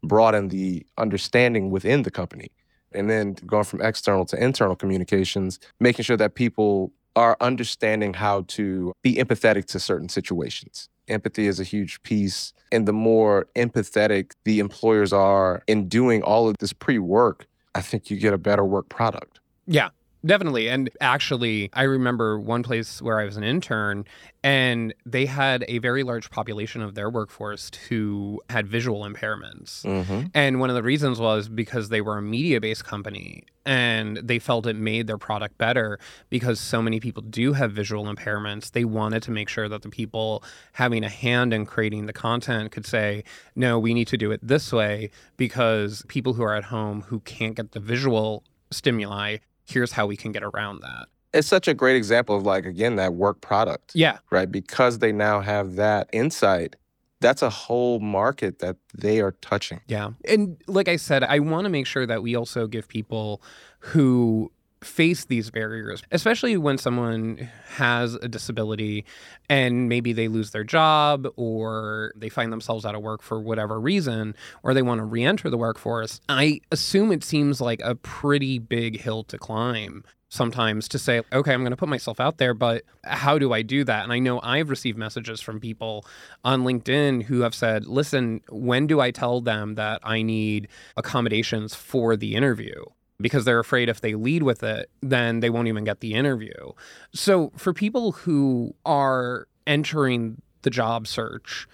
broaden 0.03 0.49
the 0.49 0.85
understanding 0.97 1.71
within 1.71 2.03
the 2.03 2.11
company. 2.11 2.51
And 2.91 3.09
then 3.09 3.33
going 3.47 3.63
from 3.63 3.81
external 3.81 4.25
to 4.25 4.43
internal 4.43 4.75
communications, 4.75 5.59
making 5.79 6.03
sure 6.03 6.17
that 6.17 6.35
people 6.35 6.91
are 7.15 7.35
understanding 7.41 8.13
how 8.13 8.41
to 8.49 8.93
be 9.01 9.15
empathetic 9.15 9.65
to 9.65 9.79
certain 9.79 10.09
situations. 10.09 10.89
Empathy 11.07 11.47
is 11.47 11.59
a 11.59 11.63
huge 11.63 12.01
piece. 12.03 12.53
And 12.71 12.87
the 12.87 12.93
more 12.93 13.47
empathetic 13.55 14.31
the 14.43 14.59
employers 14.59 15.13
are 15.13 15.63
in 15.67 15.87
doing 15.87 16.23
all 16.23 16.49
of 16.49 16.57
this 16.59 16.73
pre 16.73 16.97
work, 16.99 17.47
I 17.75 17.81
think 17.81 18.09
you 18.09 18.17
get 18.17 18.33
a 18.33 18.37
better 18.37 18.65
work 18.65 18.89
product. 18.89 19.39
Yeah. 19.67 19.89
Definitely. 20.25 20.69
And 20.69 20.89
actually, 21.01 21.69
I 21.73 21.83
remember 21.83 22.39
one 22.39 22.63
place 22.63 23.01
where 23.01 23.19
I 23.19 23.25
was 23.25 23.35
an 23.35 23.43
intern, 23.43 24.05
and 24.41 24.93
they 25.05 25.25
had 25.25 25.65
a 25.67 25.79
very 25.79 26.03
large 26.03 26.29
population 26.29 26.81
of 26.81 26.95
their 26.95 27.09
workforce 27.09 27.69
who 27.89 28.41
had 28.49 28.65
visual 28.65 29.01
impairments. 29.01 29.83
Mm-hmm. 29.83 30.27
And 30.33 30.61
one 30.61 30.69
of 30.69 30.75
the 30.75 30.83
reasons 30.83 31.19
was 31.19 31.49
because 31.49 31.89
they 31.89 31.99
were 31.99 32.17
a 32.17 32.21
media 32.21 32.61
based 32.61 32.85
company 32.85 33.43
and 33.65 34.17
they 34.17 34.39
felt 34.39 34.65
it 34.65 34.75
made 34.75 35.07
their 35.07 35.17
product 35.17 35.57
better 35.57 35.99
because 36.29 36.59
so 36.59 36.81
many 36.81 36.99
people 36.99 37.23
do 37.23 37.53
have 37.53 37.71
visual 37.71 38.05
impairments. 38.05 38.71
They 38.71 38.83
wanted 38.85 39.23
to 39.23 39.31
make 39.31 39.47
sure 39.47 39.69
that 39.69 39.81
the 39.81 39.89
people 39.89 40.43
having 40.73 41.03
a 41.03 41.09
hand 41.09 41.53
in 41.53 41.65
creating 41.65 42.05
the 42.05 42.13
content 42.13 42.71
could 42.71 42.85
say, 42.85 43.23
no, 43.55 43.79
we 43.79 43.93
need 43.93 44.07
to 44.09 44.17
do 44.17 44.31
it 44.31 44.41
this 44.43 44.73
way 44.73 45.11
because 45.37 46.03
people 46.07 46.33
who 46.33 46.43
are 46.43 46.55
at 46.55 46.65
home 46.65 47.01
who 47.03 47.21
can't 47.21 47.55
get 47.55 47.71
the 47.71 47.79
visual 47.79 48.43
stimuli 48.71 49.37
here's 49.65 49.91
how 49.91 50.05
we 50.05 50.17
can 50.17 50.31
get 50.31 50.43
around 50.43 50.81
that. 50.81 51.07
It's 51.33 51.47
such 51.47 51.67
a 51.67 51.73
great 51.73 51.95
example 51.95 52.35
of 52.35 52.43
like 52.43 52.65
again 52.65 52.95
that 52.97 53.13
work 53.15 53.41
product. 53.41 53.91
Yeah. 53.95 54.19
Right? 54.29 54.51
Because 54.51 54.99
they 54.99 55.11
now 55.11 55.41
have 55.41 55.75
that 55.75 56.09
insight, 56.13 56.75
that's 57.19 57.41
a 57.41 57.49
whole 57.49 57.99
market 57.99 58.59
that 58.59 58.75
they 58.93 59.21
are 59.21 59.31
touching. 59.41 59.79
Yeah. 59.87 60.11
And 60.25 60.61
like 60.67 60.87
I 60.87 60.97
said, 60.97 61.23
I 61.23 61.39
want 61.39 61.65
to 61.65 61.69
make 61.69 61.87
sure 61.87 62.05
that 62.05 62.21
we 62.21 62.35
also 62.35 62.67
give 62.67 62.87
people 62.87 63.41
who 63.79 64.51
face 64.83 65.25
these 65.25 65.49
barriers, 65.49 66.03
especially 66.11 66.57
when 66.57 66.77
someone 66.77 67.49
has 67.69 68.15
a 68.15 68.27
disability 68.27 69.05
and 69.49 69.89
maybe 69.89 70.13
they 70.13 70.27
lose 70.27 70.51
their 70.51 70.63
job 70.63 71.27
or 71.35 72.13
they 72.15 72.29
find 72.29 72.51
themselves 72.51 72.85
out 72.85 72.95
of 72.95 73.01
work 73.01 73.21
for 73.21 73.39
whatever 73.39 73.79
reason, 73.79 74.35
or 74.63 74.73
they 74.73 74.81
want 74.81 74.99
to 74.99 75.05
re 75.05 75.23
enter 75.23 75.49
the 75.49 75.57
workforce. 75.57 76.21
I 76.29 76.61
assume 76.71 77.11
it 77.11 77.23
seems 77.23 77.61
like 77.61 77.81
a 77.83 77.95
pretty 77.95 78.59
big 78.59 78.99
hill 78.99 79.23
to 79.25 79.37
climb 79.37 80.03
sometimes 80.33 80.87
to 80.87 80.97
say, 80.97 81.21
okay, 81.31 81.53
I'm 81.53 81.61
going 81.61 81.71
to 81.71 81.77
put 81.77 81.87
myself 81.87 82.19
out 82.19 82.39
there, 82.39 82.55
but 82.55 82.83
how 83.03 83.37
do 83.37 83.53
I 83.53 83.61
do 83.61 83.83
that? 83.83 84.03
And 84.03 84.11
I 84.11 84.17
know 84.17 84.41
I've 84.41 84.71
received 84.71 84.97
messages 84.97 85.41
from 85.41 85.59
people 85.59 86.05
on 86.43 86.63
LinkedIn 86.63 87.23
who 87.23 87.41
have 87.41 87.53
said, 87.53 87.85
listen, 87.85 88.41
when 88.49 88.87
do 88.87 88.99
I 88.99 89.11
tell 89.11 89.41
them 89.41 89.75
that 89.75 90.01
I 90.03 90.23
need 90.23 90.69
accommodations 90.97 91.75
for 91.75 92.17
the 92.17 92.35
interview? 92.35 92.83
Because 93.19 93.45
they're 93.45 93.59
afraid 93.59 93.89
if 93.89 94.01
they 94.01 94.15
lead 94.15 94.43
with 94.43 94.63
it, 94.63 94.89
then 95.01 95.39
they 95.39 95.49
won't 95.49 95.67
even 95.67 95.83
get 95.83 95.99
the 95.99 96.13
interview. 96.13 96.71
So, 97.13 97.51
for 97.55 97.73
people 97.73 98.11
who 98.11 98.75
are 98.85 99.47
entering 99.67 100.41
the 100.63 100.69
job 100.69 101.07
search, 101.07 101.67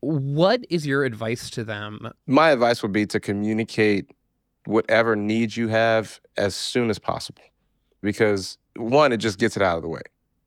what 0.00 0.64
is 0.70 0.86
your 0.86 1.04
advice 1.04 1.50
to 1.50 1.64
them? 1.64 2.10
My 2.26 2.50
advice 2.50 2.82
would 2.82 2.92
be 2.92 3.06
to 3.06 3.20
communicate 3.20 4.10
whatever 4.64 5.16
needs 5.16 5.56
you 5.56 5.68
have 5.68 6.20
as 6.36 6.54
soon 6.54 6.90
as 6.90 6.98
possible 6.98 7.42
because 8.00 8.58
one, 8.76 9.12
it 9.12 9.18
just 9.18 9.38
gets 9.38 9.56
it 9.56 9.62
out 9.62 9.76
of 9.76 9.82
the 9.82 9.88
way. 9.88 10.02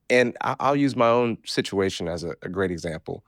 And 0.09 0.37
I'll 0.41 0.75
use 0.75 0.95
my 0.95 1.07
own 1.07 1.37
situation 1.45 2.07
as 2.07 2.23
a, 2.23 2.35
a 2.41 2.49
great 2.49 2.71
example. 2.71 3.23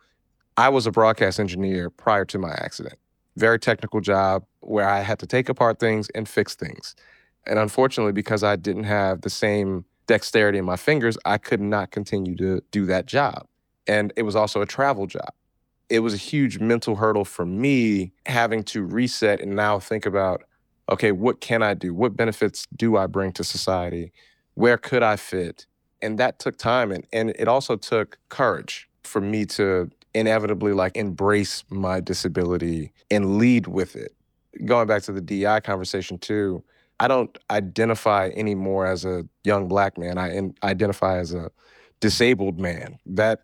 I 0.58 0.70
was 0.70 0.86
a 0.86 0.92
broadcast 0.92 1.40
engineer 1.40 1.90
prior 1.90 2.26
to 2.26 2.38
my 2.38 2.52
accident 2.52 2.98
very 3.38 3.60
technical 3.60 4.02
job 4.02 4.44
where 4.68 4.88
I 4.88 5.02
had 5.02 5.20
to 5.20 5.28
take 5.28 5.50
apart 5.50 5.80
things 5.80 6.10
and 6.10 6.28
fix 6.28 6.56
things. 6.56 6.96
And 7.46 7.58
unfortunately, 7.58 8.12
because 8.12 8.44
I 8.44 8.56
didn't 8.56 8.84
have 8.84 9.22
the 9.22 9.30
same 9.30 9.86
dexterity 10.08 10.58
in 10.58 10.66
my 10.66 10.76
fingers, 10.76 11.18
I 11.26 11.38
could 11.38 11.62
not 11.62 11.92
continue 11.92 12.36
to 12.38 12.62
do 12.72 12.86
that 12.86 13.06
job. 13.06 13.48
And 13.88 14.12
it 14.18 14.24
was 14.24 14.36
also 14.36 14.62
a 14.62 14.66
travel 14.66 15.08
job. 15.08 15.32
It 15.90 16.00
was 16.00 16.14
a 16.14 16.18
huge 16.18 16.60
mental 16.60 16.98
hurdle 16.98 17.24
for 17.24 17.46
me 17.46 18.12
having 18.26 18.64
to 18.64 18.84
reset 18.84 19.40
and 19.40 19.56
now 19.56 19.80
think 19.80 20.06
about 20.06 20.44
okay, 20.90 21.12
what 21.12 21.42
can 21.42 21.62
I 21.62 21.74
do? 21.74 21.94
What 21.94 22.16
benefits 22.16 22.66
do 22.74 22.96
I 22.96 23.08
bring 23.08 23.34
to 23.34 23.44
society? 23.44 24.14
Where 24.54 24.78
could 24.78 25.04
I 25.04 25.18
fit? 25.18 25.66
And 26.02 26.18
that 26.18 26.40
took 26.40 26.58
time. 26.58 26.92
And, 26.92 27.06
and 27.12 27.32
it 27.32 27.50
also 27.50 27.76
took 27.76 28.18
courage 28.30 28.90
for 29.04 29.20
me 29.20 29.46
to 29.48 29.90
inevitably 30.14 30.74
like 30.74 30.96
embrace 30.96 31.64
my 31.70 32.00
disability 32.00 32.94
and 33.12 33.38
lead 33.38 33.68
with 33.68 33.96
it. 33.96 34.16
Going 34.66 34.88
back 34.88 35.04
to 35.04 35.12
the 35.12 35.22
DI 35.22 35.60
conversation 35.62 36.18
too, 36.18 36.64
I 37.00 37.08
don't 37.08 37.38
identify 37.52 38.32
anymore 38.36 38.86
as 38.86 39.06
a 39.06 39.28
young 39.44 39.68
black 39.68 39.98
man. 39.98 40.18
I 40.18 40.34
in, 40.34 40.56
identify 40.64 41.18
as 41.20 41.34
a 41.34 41.52
disabled 42.00 42.60
man. 42.60 42.98
That 43.06 43.42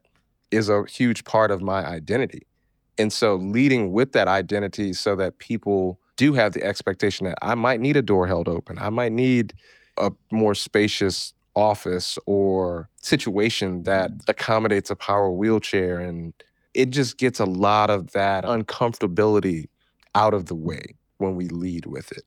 is 0.52 0.70
a 0.70 0.84
huge 0.86 1.24
part 1.24 1.52
of 1.52 1.62
my 1.62 1.86
identity. 1.86 2.48
And 2.98 3.12
so 3.12 3.36
leading 3.36 3.92
with 3.92 4.12
that 4.14 4.28
identity 4.28 4.94
so 4.94 5.16
that 5.16 5.40
people 5.40 6.00
do 6.16 6.34
have 6.34 6.54
the 6.54 6.64
expectation 6.64 7.26
that 7.26 7.38
I 7.42 7.56
might 7.56 7.80
need 7.80 7.98
a 7.98 8.02
door 8.02 8.28
held 8.28 8.48
open. 8.48 8.78
I 8.78 8.90
might 8.90 9.12
need 9.12 9.54
a 9.98 10.12
more 10.32 10.56
spacious 10.56 11.34
office 11.56 12.18
or 12.26 12.90
situation 13.02 13.84
that 13.84 14.12
mm. 14.12 14.22
accommodates 14.28 14.90
a 14.90 14.96
power 14.96 15.32
wheelchair 15.32 16.00
and 16.00 16.34
it 16.74 16.90
just 16.90 17.20
gets 17.20 17.40
a 17.40 17.46
lot 17.46 17.92
of 17.92 18.12
that 18.14 18.44
uncomfortability 18.44 19.68
out 20.16 20.34
of 20.34 20.48
the 20.48 20.56
way 20.56 20.96
when 21.24 21.36
we 21.36 21.48
lead 21.48 21.86
with 21.86 22.12
it. 22.12 22.24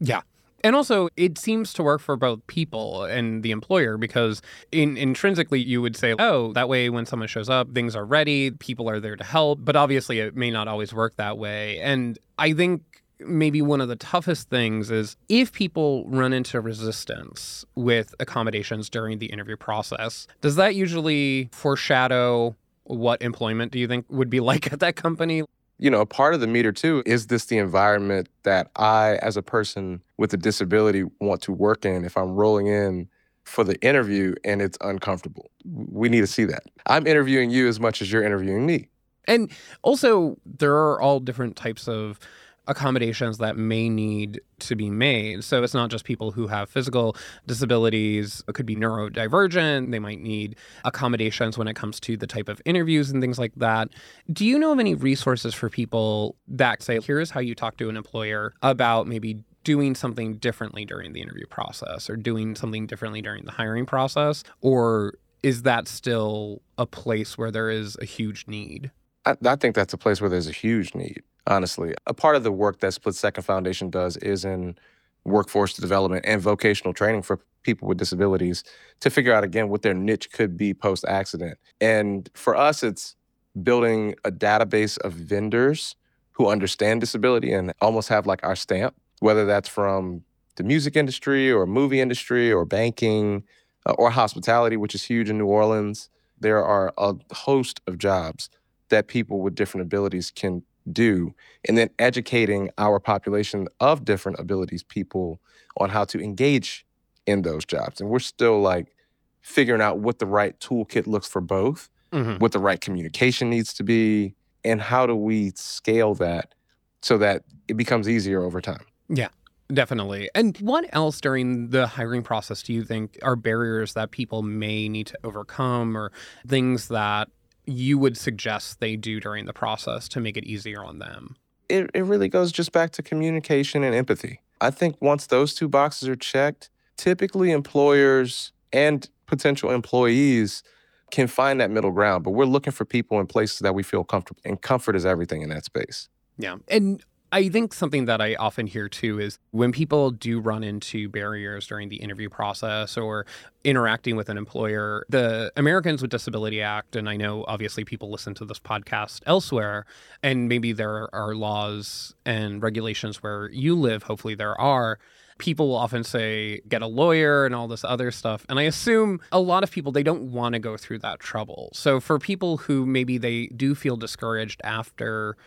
Yeah. 0.00 0.20
And 0.62 0.76
also, 0.76 1.08
it 1.16 1.38
seems 1.38 1.72
to 1.74 1.82
work 1.82 2.02
for 2.02 2.16
both 2.16 2.46
people 2.46 3.04
and 3.04 3.42
the 3.42 3.50
employer 3.50 3.96
because 3.96 4.42
in, 4.72 4.98
intrinsically 4.98 5.60
you 5.60 5.80
would 5.80 5.96
say, 5.96 6.14
oh, 6.18 6.52
that 6.52 6.68
way 6.68 6.90
when 6.90 7.06
someone 7.06 7.28
shows 7.28 7.48
up, 7.48 7.72
things 7.72 7.96
are 7.96 8.04
ready, 8.04 8.50
people 8.50 8.88
are 8.90 9.00
there 9.00 9.16
to 9.16 9.24
help. 9.24 9.60
But 9.62 9.74
obviously, 9.76 10.18
it 10.18 10.36
may 10.36 10.50
not 10.50 10.68
always 10.68 10.92
work 10.92 11.16
that 11.16 11.38
way. 11.38 11.78
And 11.78 12.18
I 12.38 12.52
think 12.52 12.82
maybe 13.20 13.62
one 13.62 13.80
of 13.80 13.88
the 13.88 13.96
toughest 13.96 14.50
things 14.50 14.90
is 14.90 15.16
if 15.28 15.52
people 15.52 16.04
run 16.08 16.32
into 16.32 16.60
resistance 16.60 17.64
with 17.74 18.14
accommodations 18.20 18.90
during 18.90 19.18
the 19.18 19.26
interview 19.26 19.56
process, 19.56 20.26
does 20.40 20.56
that 20.56 20.74
usually 20.74 21.48
foreshadow 21.52 22.54
what 22.84 23.22
employment 23.22 23.72
do 23.72 23.78
you 23.78 23.86
think 23.86 24.04
would 24.08 24.30
be 24.30 24.40
like 24.50 24.72
at 24.72 24.80
that 24.80 24.96
company? 24.96 25.42
You 25.80 25.88
know, 25.88 26.02
a 26.02 26.06
part 26.06 26.34
of 26.34 26.40
the 26.40 26.46
meter 26.46 26.72
too 26.72 27.02
is 27.06 27.28
this 27.28 27.46
the 27.46 27.56
environment 27.56 28.28
that 28.42 28.70
I, 28.76 29.16
as 29.22 29.38
a 29.38 29.42
person 29.42 30.02
with 30.18 30.34
a 30.34 30.36
disability, 30.36 31.04
want 31.20 31.40
to 31.42 31.52
work 31.52 31.86
in 31.86 32.04
if 32.04 32.18
I'm 32.18 32.32
rolling 32.32 32.66
in 32.66 33.08
for 33.44 33.64
the 33.64 33.80
interview 33.80 34.34
and 34.44 34.60
it's 34.60 34.76
uncomfortable. 34.82 35.50
We 35.64 36.10
need 36.10 36.20
to 36.20 36.26
see 36.26 36.44
that. 36.44 36.64
I'm 36.86 37.06
interviewing 37.06 37.48
you 37.48 37.66
as 37.66 37.80
much 37.80 38.02
as 38.02 38.12
you're 38.12 38.22
interviewing 38.22 38.66
me. 38.66 38.88
And 39.26 39.50
also, 39.82 40.36
there 40.44 40.74
are 40.74 41.00
all 41.00 41.18
different 41.18 41.56
types 41.56 41.88
of 41.88 42.18
accommodations 42.66 43.38
that 43.38 43.56
may 43.56 43.88
need 43.88 44.40
to 44.60 44.76
be 44.76 44.90
made. 44.90 45.42
So 45.42 45.62
it's 45.62 45.74
not 45.74 45.90
just 45.90 46.04
people 46.04 46.30
who 46.30 46.46
have 46.46 46.68
physical 46.68 47.16
disabilities, 47.46 48.42
it 48.46 48.54
could 48.54 48.66
be 48.66 48.76
neurodivergent, 48.76 49.90
they 49.90 49.98
might 49.98 50.20
need 50.20 50.56
accommodations 50.84 51.58
when 51.58 51.68
it 51.68 51.74
comes 51.74 51.98
to 52.00 52.16
the 52.16 52.26
type 52.26 52.48
of 52.48 52.60
interviews 52.64 53.10
and 53.10 53.20
things 53.20 53.38
like 53.38 53.54
that. 53.56 53.88
Do 54.32 54.44
you 54.44 54.58
know 54.58 54.72
of 54.72 54.78
any 54.78 54.94
resources 54.94 55.54
for 55.54 55.68
people 55.68 56.36
that 56.48 56.82
say, 56.82 57.00
here's 57.00 57.30
how 57.30 57.40
you 57.40 57.54
talk 57.54 57.76
to 57.78 57.88
an 57.88 57.96
employer 57.96 58.52
about 58.62 59.06
maybe 59.06 59.42
doing 59.64 59.94
something 59.94 60.36
differently 60.36 60.84
during 60.84 61.12
the 61.12 61.20
interview 61.20 61.46
process 61.46 62.08
or 62.08 62.16
doing 62.16 62.54
something 62.56 62.86
differently 62.86 63.20
during 63.20 63.44
the 63.44 63.52
hiring 63.52 63.86
process? 63.86 64.44
Or 64.60 65.14
is 65.42 65.62
that 65.62 65.88
still 65.88 66.62
a 66.78 66.86
place 66.86 67.36
where 67.36 67.50
there 67.50 67.70
is 67.70 67.96
a 68.00 68.04
huge 68.04 68.46
need? 68.46 68.90
I, 69.26 69.36
I 69.44 69.56
think 69.56 69.74
that's 69.74 69.92
a 69.92 69.98
place 69.98 70.20
where 70.20 70.30
there's 70.30 70.48
a 70.48 70.52
huge 70.52 70.94
need, 70.94 71.22
honestly. 71.46 71.94
A 72.06 72.14
part 72.14 72.36
of 72.36 72.42
the 72.42 72.52
work 72.52 72.80
that 72.80 72.94
Split 72.94 73.14
Second 73.14 73.44
Foundation 73.44 73.90
does 73.90 74.16
is 74.18 74.44
in 74.44 74.76
workforce 75.24 75.74
development 75.74 76.24
and 76.26 76.40
vocational 76.40 76.94
training 76.94 77.22
for 77.22 77.40
people 77.62 77.86
with 77.86 77.98
disabilities 77.98 78.64
to 79.00 79.10
figure 79.10 79.34
out, 79.34 79.44
again, 79.44 79.68
what 79.68 79.82
their 79.82 79.94
niche 79.94 80.32
could 80.32 80.56
be 80.56 80.72
post 80.72 81.04
accident. 81.06 81.58
And 81.80 82.28
for 82.34 82.56
us, 82.56 82.82
it's 82.82 83.16
building 83.62 84.14
a 84.24 84.30
database 84.30 84.98
of 84.98 85.12
vendors 85.12 85.94
who 86.32 86.48
understand 86.48 87.00
disability 87.00 87.52
and 87.52 87.74
almost 87.80 88.08
have 88.08 88.26
like 88.26 88.42
our 88.42 88.56
stamp, 88.56 88.94
whether 89.18 89.44
that's 89.44 89.68
from 89.68 90.22
the 90.56 90.62
music 90.62 90.96
industry 90.96 91.50
or 91.52 91.66
movie 91.66 92.00
industry 92.00 92.50
or 92.50 92.64
banking 92.64 93.44
uh, 93.86 93.92
or 93.92 94.10
hospitality, 94.10 94.76
which 94.76 94.94
is 94.94 95.04
huge 95.04 95.28
in 95.28 95.38
New 95.38 95.46
Orleans. 95.46 96.08
There 96.38 96.64
are 96.64 96.92
a 96.96 97.14
host 97.32 97.80
of 97.86 97.98
jobs 97.98 98.48
that 98.88 99.08
people 99.08 99.40
with 99.40 99.54
different 99.54 99.86
abilities 99.86 100.30
can 100.30 100.62
do, 100.90 101.34
and 101.66 101.78
then 101.78 101.90
educating 101.98 102.70
our 102.78 103.00
population 103.00 103.68
of 103.80 104.04
different 104.04 104.38
abilities 104.38 104.82
people 104.82 105.40
on 105.76 105.90
how 105.90 106.04
to 106.04 106.20
engage 106.20 106.86
in 107.26 107.42
those 107.42 107.64
jobs. 107.64 108.00
And 108.00 108.10
we're 108.10 108.18
still 108.18 108.60
like 108.60 108.94
figuring 109.40 109.80
out 109.80 109.98
what 109.98 110.18
the 110.18 110.26
right 110.26 110.58
toolkit 110.60 111.06
looks 111.06 111.28
for 111.28 111.40
both, 111.40 111.88
mm-hmm. 112.12 112.36
what 112.36 112.52
the 112.52 112.58
right 112.58 112.80
communication 112.80 113.50
needs 113.50 113.72
to 113.74 113.82
be, 113.82 114.34
and 114.64 114.80
how 114.80 115.06
do 115.06 115.14
we 115.14 115.52
scale 115.54 116.14
that 116.16 116.54
so 117.02 117.16
that 117.18 117.44
it 117.68 117.74
becomes 117.74 118.08
easier 118.08 118.42
over 118.42 118.60
time. 118.60 118.84
Yeah. 119.08 119.28
Definitely. 119.72 120.28
And 120.34 120.56
what 120.58 120.84
else 120.92 121.20
during 121.20 121.68
the 121.68 121.86
hiring 121.86 122.22
process 122.22 122.62
do 122.62 122.72
you 122.72 122.84
think 122.84 123.18
are 123.22 123.36
barriers 123.36 123.94
that 123.94 124.10
people 124.10 124.42
may 124.42 124.88
need 124.88 125.06
to 125.08 125.18
overcome 125.22 125.96
or 125.96 126.10
things 126.46 126.88
that 126.88 127.28
you 127.66 127.98
would 127.98 128.16
suggest 128.16 128.80
they 128.80 128.96
do 128.96 129.20
during 129.20 129.46
the 129.46 129.52
process 129.52 130.08
to 130.08 130.20
make 130.20 130.36
it 130.36 130.44
easier 130.44 130.84
on 130.84 130.98
them? 130.98 131.36
It, 131.68 131.90
it 131.94 132.02
really 132.02 132.28
goes 132.28 132.52
just 132.52 132.72
back 132.72 132.90
to 132.92 133.02
communication 133.02 133.84
and 133.84 133.94
empathy. 133.94 134.40
I 134.60 134.70
think 134.70 134.96
once 135.00 135.26
those 135.26 135.54
two 135.54 135.68
boxes 135.68 136.08
are 136.08 136.16
checked, 136.16 136.70
typically 136.96 137.52
employers 137.52 138.52
and 138.72 139.08
potential 139.26 139.70
employees 139.70 140.62
can 141.10 141.26
find 141.26 141.60
that 141.60 141.70
middle 141.70 141.90
ground, 141.90 142.24
but 142.24 142.30
we're 142.32 142.44
looking 142.44 142.72
for 142.72 142.84
people 142.84 143.20
in 143.20 143.26
places 143.26 143.60
that 143.60 143.74
we 143.74 143.82
feel 143.82 144.04
comfortable. 144.04 144.40
And 144.44 144.60
comfort 144.60 144.96
is 144.96 145.06
everything 145.06 145.42
in 145.42 145.48
that 145.50 145.64
space. 145.64 146.08
Yeah. 146.38 146.56
And 146.68 147.04
I 147.32 147.48
think 147.48 147.72
something 147.72 148.06
that 148.06 148.20
I 148.20 148.34
often 148.34 148.66
hear 148.66 148.88
too 148.88 149.20
is 149.20 149.38
when 149.52 149.70
people 149.70 150.10
do 150.10 150.40
run 150.40 150.64
into 150.64 151.08
barriers 151.08 151.66
during 151.66 151.88
the 151.88 151.96
interview 151.96 152.28
process 152.28 152.96
or 152.96 153.24
interacting 153.62 154.16
with 154.16 154.28
an 154.28 154.36
employer, 154.36 155.04
the 155.08 155.52
Americans 155.56 156.02
with 156.02 156.10
Disability 156.10 156.60
Act, 156.60 156.96
and 156.96 157.08
I 157.08 157.16
know 157.16 157.44
obviously 157.46 157.84
people 157.84 158.10
listen 158.10 158.34
to 158.34 158.44
this 158.44 158.58
podcast 158.58 159.20
elsewhere, 159.26 159.86
and 160.22 160.48
maybe 160.48 160.72
there 160.72 161.14
are 161.14 161.34
laws 161.34 162.14
and 162.26 162.62
regulations 162.62 163.22
where 163.22 163.48
you 163.50 163.76
live, 163.76 164.02
hopefully 164.04 164.34
there 164.34 164.60
are 164.60 164.98
people 165.38 165.68
will 165.68 165.76
often 165.76 166.04
say 166.04 166.60
get 166.68 166.82
a 166.82 166.86
lawyer 166.86 167.46
and 167.46 167.54
all 167.54 167.66
this 167.66 167.82
other 167.82 168.10
stuff 168.10 168.44
and 168.50 168.58
i 168.58 168.64
assume 168.64 169.18
a 169.32 169.40
lot 169.40 169.62
of 169.64 169.70
people 169.70 169.90
they 169.90 170.02
don't 170.02 170.30
want 170.30 170.52
to 170.52 170.58
go 170.58 170.76
through 170.76 170.98
that 170.98 171.18
trouble. 171.18 171.70
So 171.72 171.98
for 171.98 172.18
people 172.18 172.58
who 172.58 172.84
maybe 172.84 173.16
they 173.16 173.46
do 173.46 173.74
feel 173.74 173.96
discouraged 173.96 174.60
after 174.64 175.38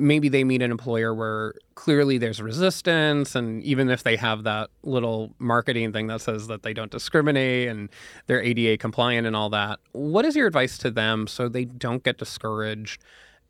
maybe 0.00 0.28
they 0.28 0.44
meet 0.44 0.62
an 0.62 0.70
employer 0.70 1.14
where 1.14 1.54
clearly 1.74 2.18
there's 2.18 2.40
resistance 2.42 3.34
and 3.34 3.62
even 3.62 3.90
if 3.90 4.02
they 4.02 4.16
have 4.16 4.44
that 4.44 4.70
little 4.82 5.34
marketing 5.38 5.92
thing 5.92 6.06
that 6.08 6.20
says 6.20 6.46
that 6.48 6.62
they 6.62 6.72
don't 6.72 6.90
discriminate 6.90 7.68
and 7.68 7.88
they're 8.26 8.42
ADA 8.42 8.78
compliant 8.78 9.26
and 9.26 9.36
all 9.36 9.50
that 9.50 9.78
what 9.92 10.24
is 10.24 10.34
your 10.34 10.46
advice 10.46 10.78
to 10.78 10.90
them 10.90 11.26
so 11.26 11.48
they 11.48 11.64
don't 11.64 12.02
get 12.02 12.18
discouraged 12.18 13.02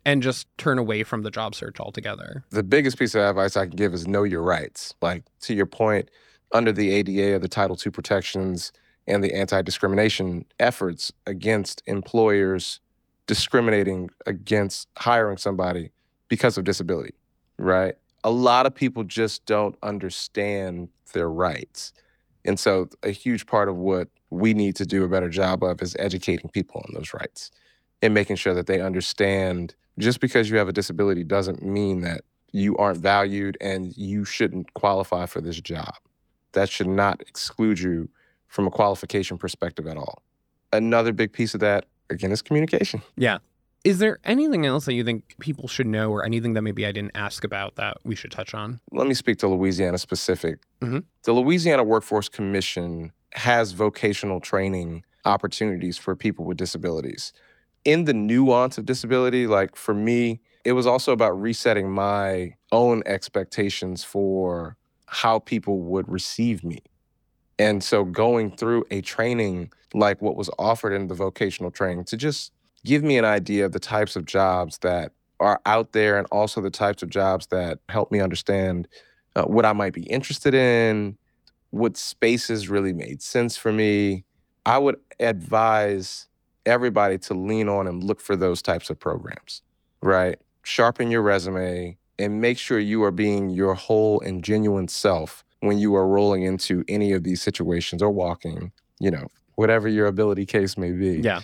and 0.05 0.23
just 0.23 0.47
turn 0.57 0.77
away 0.77 1.03
from 1.03 1.21
the 1.21 1.31
job 1.31 1.55
search 1.55 1.79
altogether? 1.79 2.43
The 2.49 2.63
biggest 2.63 2.97
piece 2.97 3.15
of 3.15 3.21
advice 3.21 3.55
i 3.55 3.65
can 3.65 3.75
give 3.75 3.93
is 3.93 4.07
know 4.07 4.23
your 4.23 4.41
rights. 4.41 4.95
Like 5.01 5.23
to 5.41 5.53
your 5.53 5.65
point 5.65 6.09
under 6.51 6.71
the 6.71 6.91
ADA 6.91 7.35
or 7.35 7.39
the 7.39 7.47
title 7.47 7.77
II 7.83 7.91
protections 7.91 8.71
and 9.07 9.23
the 9.23 9.33
anti-discrimination 9.33 10.45
efforts 10.59 11.11
against 11.25 11.81
employers 11.85 12.79
discriminating 13.27 14.09
against 14.25 14.87
hiring 14.97 15.37
somebody 15.37 15.91
because 16.31 16.57
of 16.57 16.63
disability, 16.63 17.13
right? 17.57 17.95
A 18.23 18.31
lot 18.31 18.65
of 18.65 18.73
people 18.73 19.03
just 19.03 19.45
don't 19.45 19.75
understand 19.83 20.87
their 21.11 21.29
rights. 21.29 21.91
And 22.45 22.57
so, 22.57 22.87
a 23.03 23.09
huge 23.09 23.45
part 23.45 23.67
of 23.67 23.75
what 23.75 24.07
we 24.29 24.53
need 24.53 24.77
to 24.77 24.85
do 24.85 25.03
a 25.03 25.09
better 25.09 25.27
job 25.27 25.61
of 25.61 25.81
is 25.81 25.93
educating 25.99 26.49
people 26.49 26.81
on 26.87 26.93
those 26.93 27.13
rights 27.13 27.51
and 28.01 28.13
making 28.13 28.37
sure 28.37 28.53
that 28.53 28.65
they 28.65 28.79
understand 28.79 29.75
just 29.99 30.21
because 30.21 30.49
you 30.49 30.55
have 30.55 30.69
a 30.69 30.71
disability 30.71 31.25
doesn't 31.25 31.61
mean 31.61 31.99
that 31.99 32.21
you 32.53 32.77
aren't 32.77 32.99
valued 32.99 33.57
and 33.59 33.95
you 33.97 34.23
shouldn't 34.23 34.73
qualify 34.73 35.25
for 35.25 35.41
this 35.41 35.59
job. 35.59 35.95
That 36.53 36.69
should 36.69 36.87
not 36.87 37.19
exclude 37.27 37.77
you 37.81 38.07
from 38.47 38.67
a 38.67 38.71
qualification 38.71 39.37
perspective 39.37 39.85
at 39.85 39.97
all. 39.97 40.23
Another 40.71 41.11
big 41.11 41.33
piece 41.33 41.53
of 41.53 41.59
that, 41.59 41.87
again, 42.09 42.31
is 42.31 42.41
communication. 42.41 43.01
Yeah. 43.17 43.39
Is 43.83 43.97
there 43.97 44.19
anything 44.23 44.65
else 44.65 44.85
that 44.85 44.93
you 44.93 45.03
think 45.03 45.35
people 45.39 45.67
should 45.67 45.87
know, 45.87 46.11
or 46.11 46.23
anything 46.23 46.53
that 46.53 46.61
maybe 46.61 46.85
I 46.85 46.91
didn't 46.91 47.15
ask 47.15 47.43
about 47.43 47.75
that 47.77 47.97
we 48.03 48.15
should 48.15 48.31
touch 48.31 48.53
on? 48.53 48.79
Let 48.91 49.07
me 49.07 49.15
speak 49.15 49.39
to 49.39 49.47
Louisiana 49.47 49.97
specific. 49.97 50.59
Mm-hmm. 50.81 50.99
The 51.23 51.33
Louisiana 51.33 51.83
Workforce 51.83 52.29
Commission 52.29 53.11
has 53.33 53.71
vocational 53.71 54.39
training 54.39 55.03
opportunities 55.25 55.97
for 55.97 56.15
people 56.15 56.45
with 56.45 56.57
disabilities. 56.57 57.33
In 57.83 58.05
the 58.05 58.13
nuance 58.13 58.77
of 58.77 58.85
disability, 58.85 59.47
like 59.47 59.75
for 59.75 59.95
me, 59.95 60.41
it 60.63 60.73
was 60.73 60.85
also 60.85 61.11
about 61.11 61.39
resetting 61.39 61.89
my 61.89 62.53
own 62.71 63.01
expectations 63.07 64.03
for 64.03 64.77
how 65.07 65.39
people 65.39 65.79
would 65.79 66.07
receive 66.07 66.63
me. 66.63 66.79
And 67.57 67.83
so 67.83 68.03
going 68.03 68.55
through 68.55 68.85
a 68.91 69.01
training 69.01 69.71
like 69.93 70.21
what 70.21 70.35
was 70.35 70.49
offered 70.59 70.93
in 70.93 71.07
the 71.07 71.15
vocational 71.15 71.71
training 71.71 72.05
to 72.05 72.17
just 72.17 72.51
give 72.85 73.03
me 73.03 73.17
an 73.17 73.25
idea 73.25 73.65
of 73.65 73.71
the 73.71 73.79
types 73.79 74.15
of 74.15 74.25
jobs 74.25 74.77
that 74.79 75.11
are 75.39 75.59
out 75.65 75.91
there 75.91 76.17
and 76.17 76.27
also 76.31 76.61
the 76.61 76.69
types 76.69 77.01
of 77.03 77.09
jobs 77.09 77.47
that 77.47 77.79
help 77.89 78.11
me 78.11 78.19
understand 78.19 78.87
uh, 79.35 79.43
what 79.43 79.65
I 79.65 79.73
might 79.73 79.93
be 79.93 80.03
interested 80.03 80.53
in, 80.53 81.17
what 81.71 81.97
spaces 81.97 82.69
really 82.69 82.93
made 82.93 83.21
sense 83.21 83.57
for 83.57 83.71
me. 83.71 84.23
I 84.65 84.77
would 84.77 84.97
advise 85.19 86.27
everybody 86.65 87.17
to 87.17 87.33
lean 87.33 87.67
on 87.67 87.87
and 87.87 88.03
look 88.03 88.21
for 88.21 88.35
those 88.35 88.61
types 88.61 88.89
of 88.89 88.99
programs, 88.99 89.63
right? 90.01 90.37
Sharpen 90.63 91.09
your 91.09 91.23
resume 91.23 91.97
and 92.19 92.39
make 92.39 92.59
sure 92.59 92.77
you 92.77 93.03
are 93.03 93.11
being 93.11 93.49
your 93.49 93.73
whole 93.73 94.19
and 94.21 94.43
genuine 94.43 94.87
self 94.87 95.43
when 95.61 95.79
you 95.79 95.95
are 95.95 96.07
rolling 96.07 96.43
into 96.43 96.83
any 96.87 97.13
of 97.13 97.23
these 97.23 97.41
situations 97.41 98.03
or 98.03 98.11
walking, 98.11 98.71
you 98.99 99.09
know, 99.09 99.27
whatever 99.55 99.87
your 99.87 100.05
ability 100.05 100.45
case 100.45 100.77
may 100.77 100.91
be. 100.91 101.17
Yeah 101.17 101.41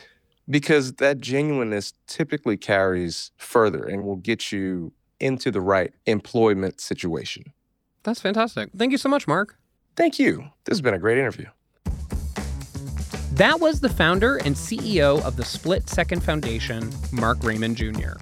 because 0.50 0.94
that 0.94 1.20
genuineness 1.20 1.94
typically 2.08 2.58
carries 2.58 3.32
further 3.38 3.84
and 3.84 4.04
will 4.04 4.16
get 4.16 4.52
you 4.52 4.94
into 5.20 5.52
the 5.52 5.62
right 5.62 5.94
employment 6.06 6.80
situation. 6.80 7.54
That's 8.04 8.22
fantastic. 8.22 8.70
Thank 8.78 8.92
you 8.92 8.98
so 8.98 9.10
much, 9.10 9.28
Mark. 9.28 9.58
Thank 9.96 10.20
you. 10.20 10.50
This 10.66 10.78
has 10.78 10.82
been 10.82 10.94
a 10.94 11.00
great 11.00 11.18
interview. 11.18 11.48
That 13.34 13.60
was 13.60 13.82
the 13.82 13.90
founder 13.90 14.38
and 14.38 14.56
CEO 14.56 15.24
of 15.24 15.36
the 15.36 15.46
Split 15.46 15.90
Second 15.90 16.24
Foundation, 16.24 16.92
Mark 17.12 17.44
Raymond 17.44 17.76
Jr. 17.76 18.14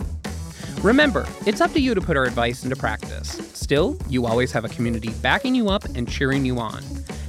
Remember, 0.81 1.25
it's 1.45 1.61
up 1.61 1.71
to 1.73 1.79
you 1.79 1.95
to 1.95 2.01
put 2.01 2.17
our 2.17 2.25
advice 2.25 2.63
into 2.63 2.75
practice. 2.75 3.29
Still, 3.53 3.97
you 4.09 4.25
always 4.25 4.51
have 4.51 4.65
a 4.65 4.69
community 4.69 5.09
backing 5.21 5.55
you 5.55 5.69
up 5.69 5.85
and 5.85 6.09
cheering 6.09 6.45
you 6.45 6.59
on. 6.59 6.83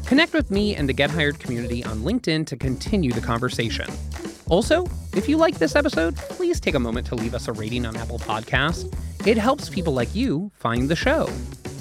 Connect 0.07 0.33
with 0.33 0.51
me 0.51 0.75
and 0.75 0.89
the 0.89 0.93
Get 0.93 1.11
Hired 1.11 1.39
community 1.39 1.85
on 1.85 2.01
LinkedIn 2.01 2.47
to 2.47 2.57
continue 2.57 3.13
the 3.13 3.21
conversation. 3.21 3.89
Also, 4.49 4.87
if 5.15 5.29
you 5.29 5.37
like 5.37 5.59
this 5.59 5.75
episode, 5.75 6.15
please 6.17 6.61
take 6.61 6.75
a 6.75 6.81
moment 6.81 7.07
to 7.09 7.17
leave 7.17 7.35
us 7.35 7.49
a 7.49 7.53
rating 7.53 7.85
on 7.85 7.97
Apple 7.97 8.19
Podcasts. 8.21 8.93
It 9.27 9.37
helps 9.37 9.69
people 9.69 9.93
like 9.93 10.15
you 10.15 10.53
find 10.55 10.89
the 10.89 10.95
show. 10.95 11.29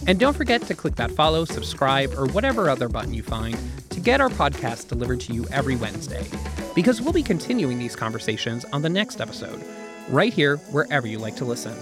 And 0.08 0.20
don't 0.20 0.36
forget 0.36 0.62
to 0.64 0.74
click 0.74 0.96
that 0.96 1.12
follow, 1.12 1.46
subscribe, 1.46 2.14
or 2.14 2.26
whatever 2.28 2.70
other 2.70 2.90
button 2.90 3.14
you 3.14 3.22
find 3.22 3.58
to 3.90 4.00
get 4.00 4.20
our 4.20 4.30
podcast 4.30 4.88
delivered 4.88 5.20
to 5.22 5.34
you 5.34 5.46
every 5.52 5.76
Wednesday. 5.76 6.26
Because 6.74 7.02
we'll 7.02 7.14
be 7.14 7.24
continuing 7.24 7.78
these 7.78 7.96
conversations 7.96 8.66
on 8.66 8.82
the 8.82 8.90
next 8.90 9.22
episode, 9.22 9.64
right 10.10 10.34
here, 10.34 10.58
wherever 10.72 11.08
you 11.08 11.20
like 11.20 11.36
to 11.38 11.46
listen. 11.46 11.76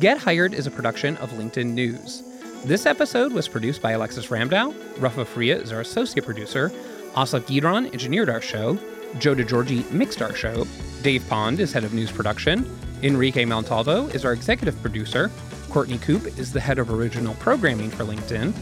Get 0.00 0.18
Hired 0.18 0.54
is 0.54 0.66
a 0.66 0.70
production 0.70 1.16
of 1.18 1.30
LinkedIn 1.32 1.66
News. 1.66 2.22
This 2.64 2.86
episode 2.86 3.32
was 3.32 3.48
produced 3.48 3.82
by 3.82 3.92
Alexis 3.92 4.28
Ramdow. 4.28 4.74
Rafa 5.00 5.24
Fria 5.26 5.58
is 5.58 5.72
our 5.72 5.80
associate 5.80 6.24
producer. 6.24 6.72
Asaf 7.16 7.42
Gidron 7.42 7.92
engineered 7.92 8.30
our 8.30 8.40
show. 8.40 8.78
Joe 9.18 9.34
DeGiorgi 9.34 9.90
mixed 9.90 10.22
our 10.22 10.34
show. 10.34 10.66
Dave 11.02 11.26
Pond 11.28 11.60
is 11.60 11.72
head 11.72 11.84
of 11.84 11.94
news 11.94 12.10
production. 12.10 12.68
Enrique 13.02 13.44
Montalvo 13.44 14.06
is 14.08 14.24
our 14.24 14.32
executive 14.32 14.80
producer. 14.80 15.30
Courtney 15.70 15.98
Coupe 15.98 16.26
is 16.38 16.52
the 16.52 16.60
head 16.60 16.78
of 16.78 16.90
original 16.90 17.34
programming 17.34 17.90
for 17.90 18.04
LinkedIn. 18.04 18.54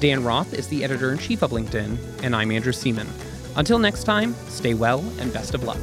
Dan 0.00 0.24
Roth 0.24 0.54
is 0.54 0.68
the 0.68 0.82
editor 0.82 1.12
in 1.12 1.18
chief 1.18 1.42
of 1.42 1.50
LinkedIn. 1.50 2.22
And 2.22 2.34
I'm 2.34 2.50
Andrew 2.50 2.72
Seaman. 2.72 3.08
Until 3.56 3.78
next 3.78 4.04
time, 4.04 4.34
stay 4.48 4.74
well 4.74 5.00
and 5.18 5.32
best 5.32 5.54
of 5.54 5.64
luck. 5.64 5.78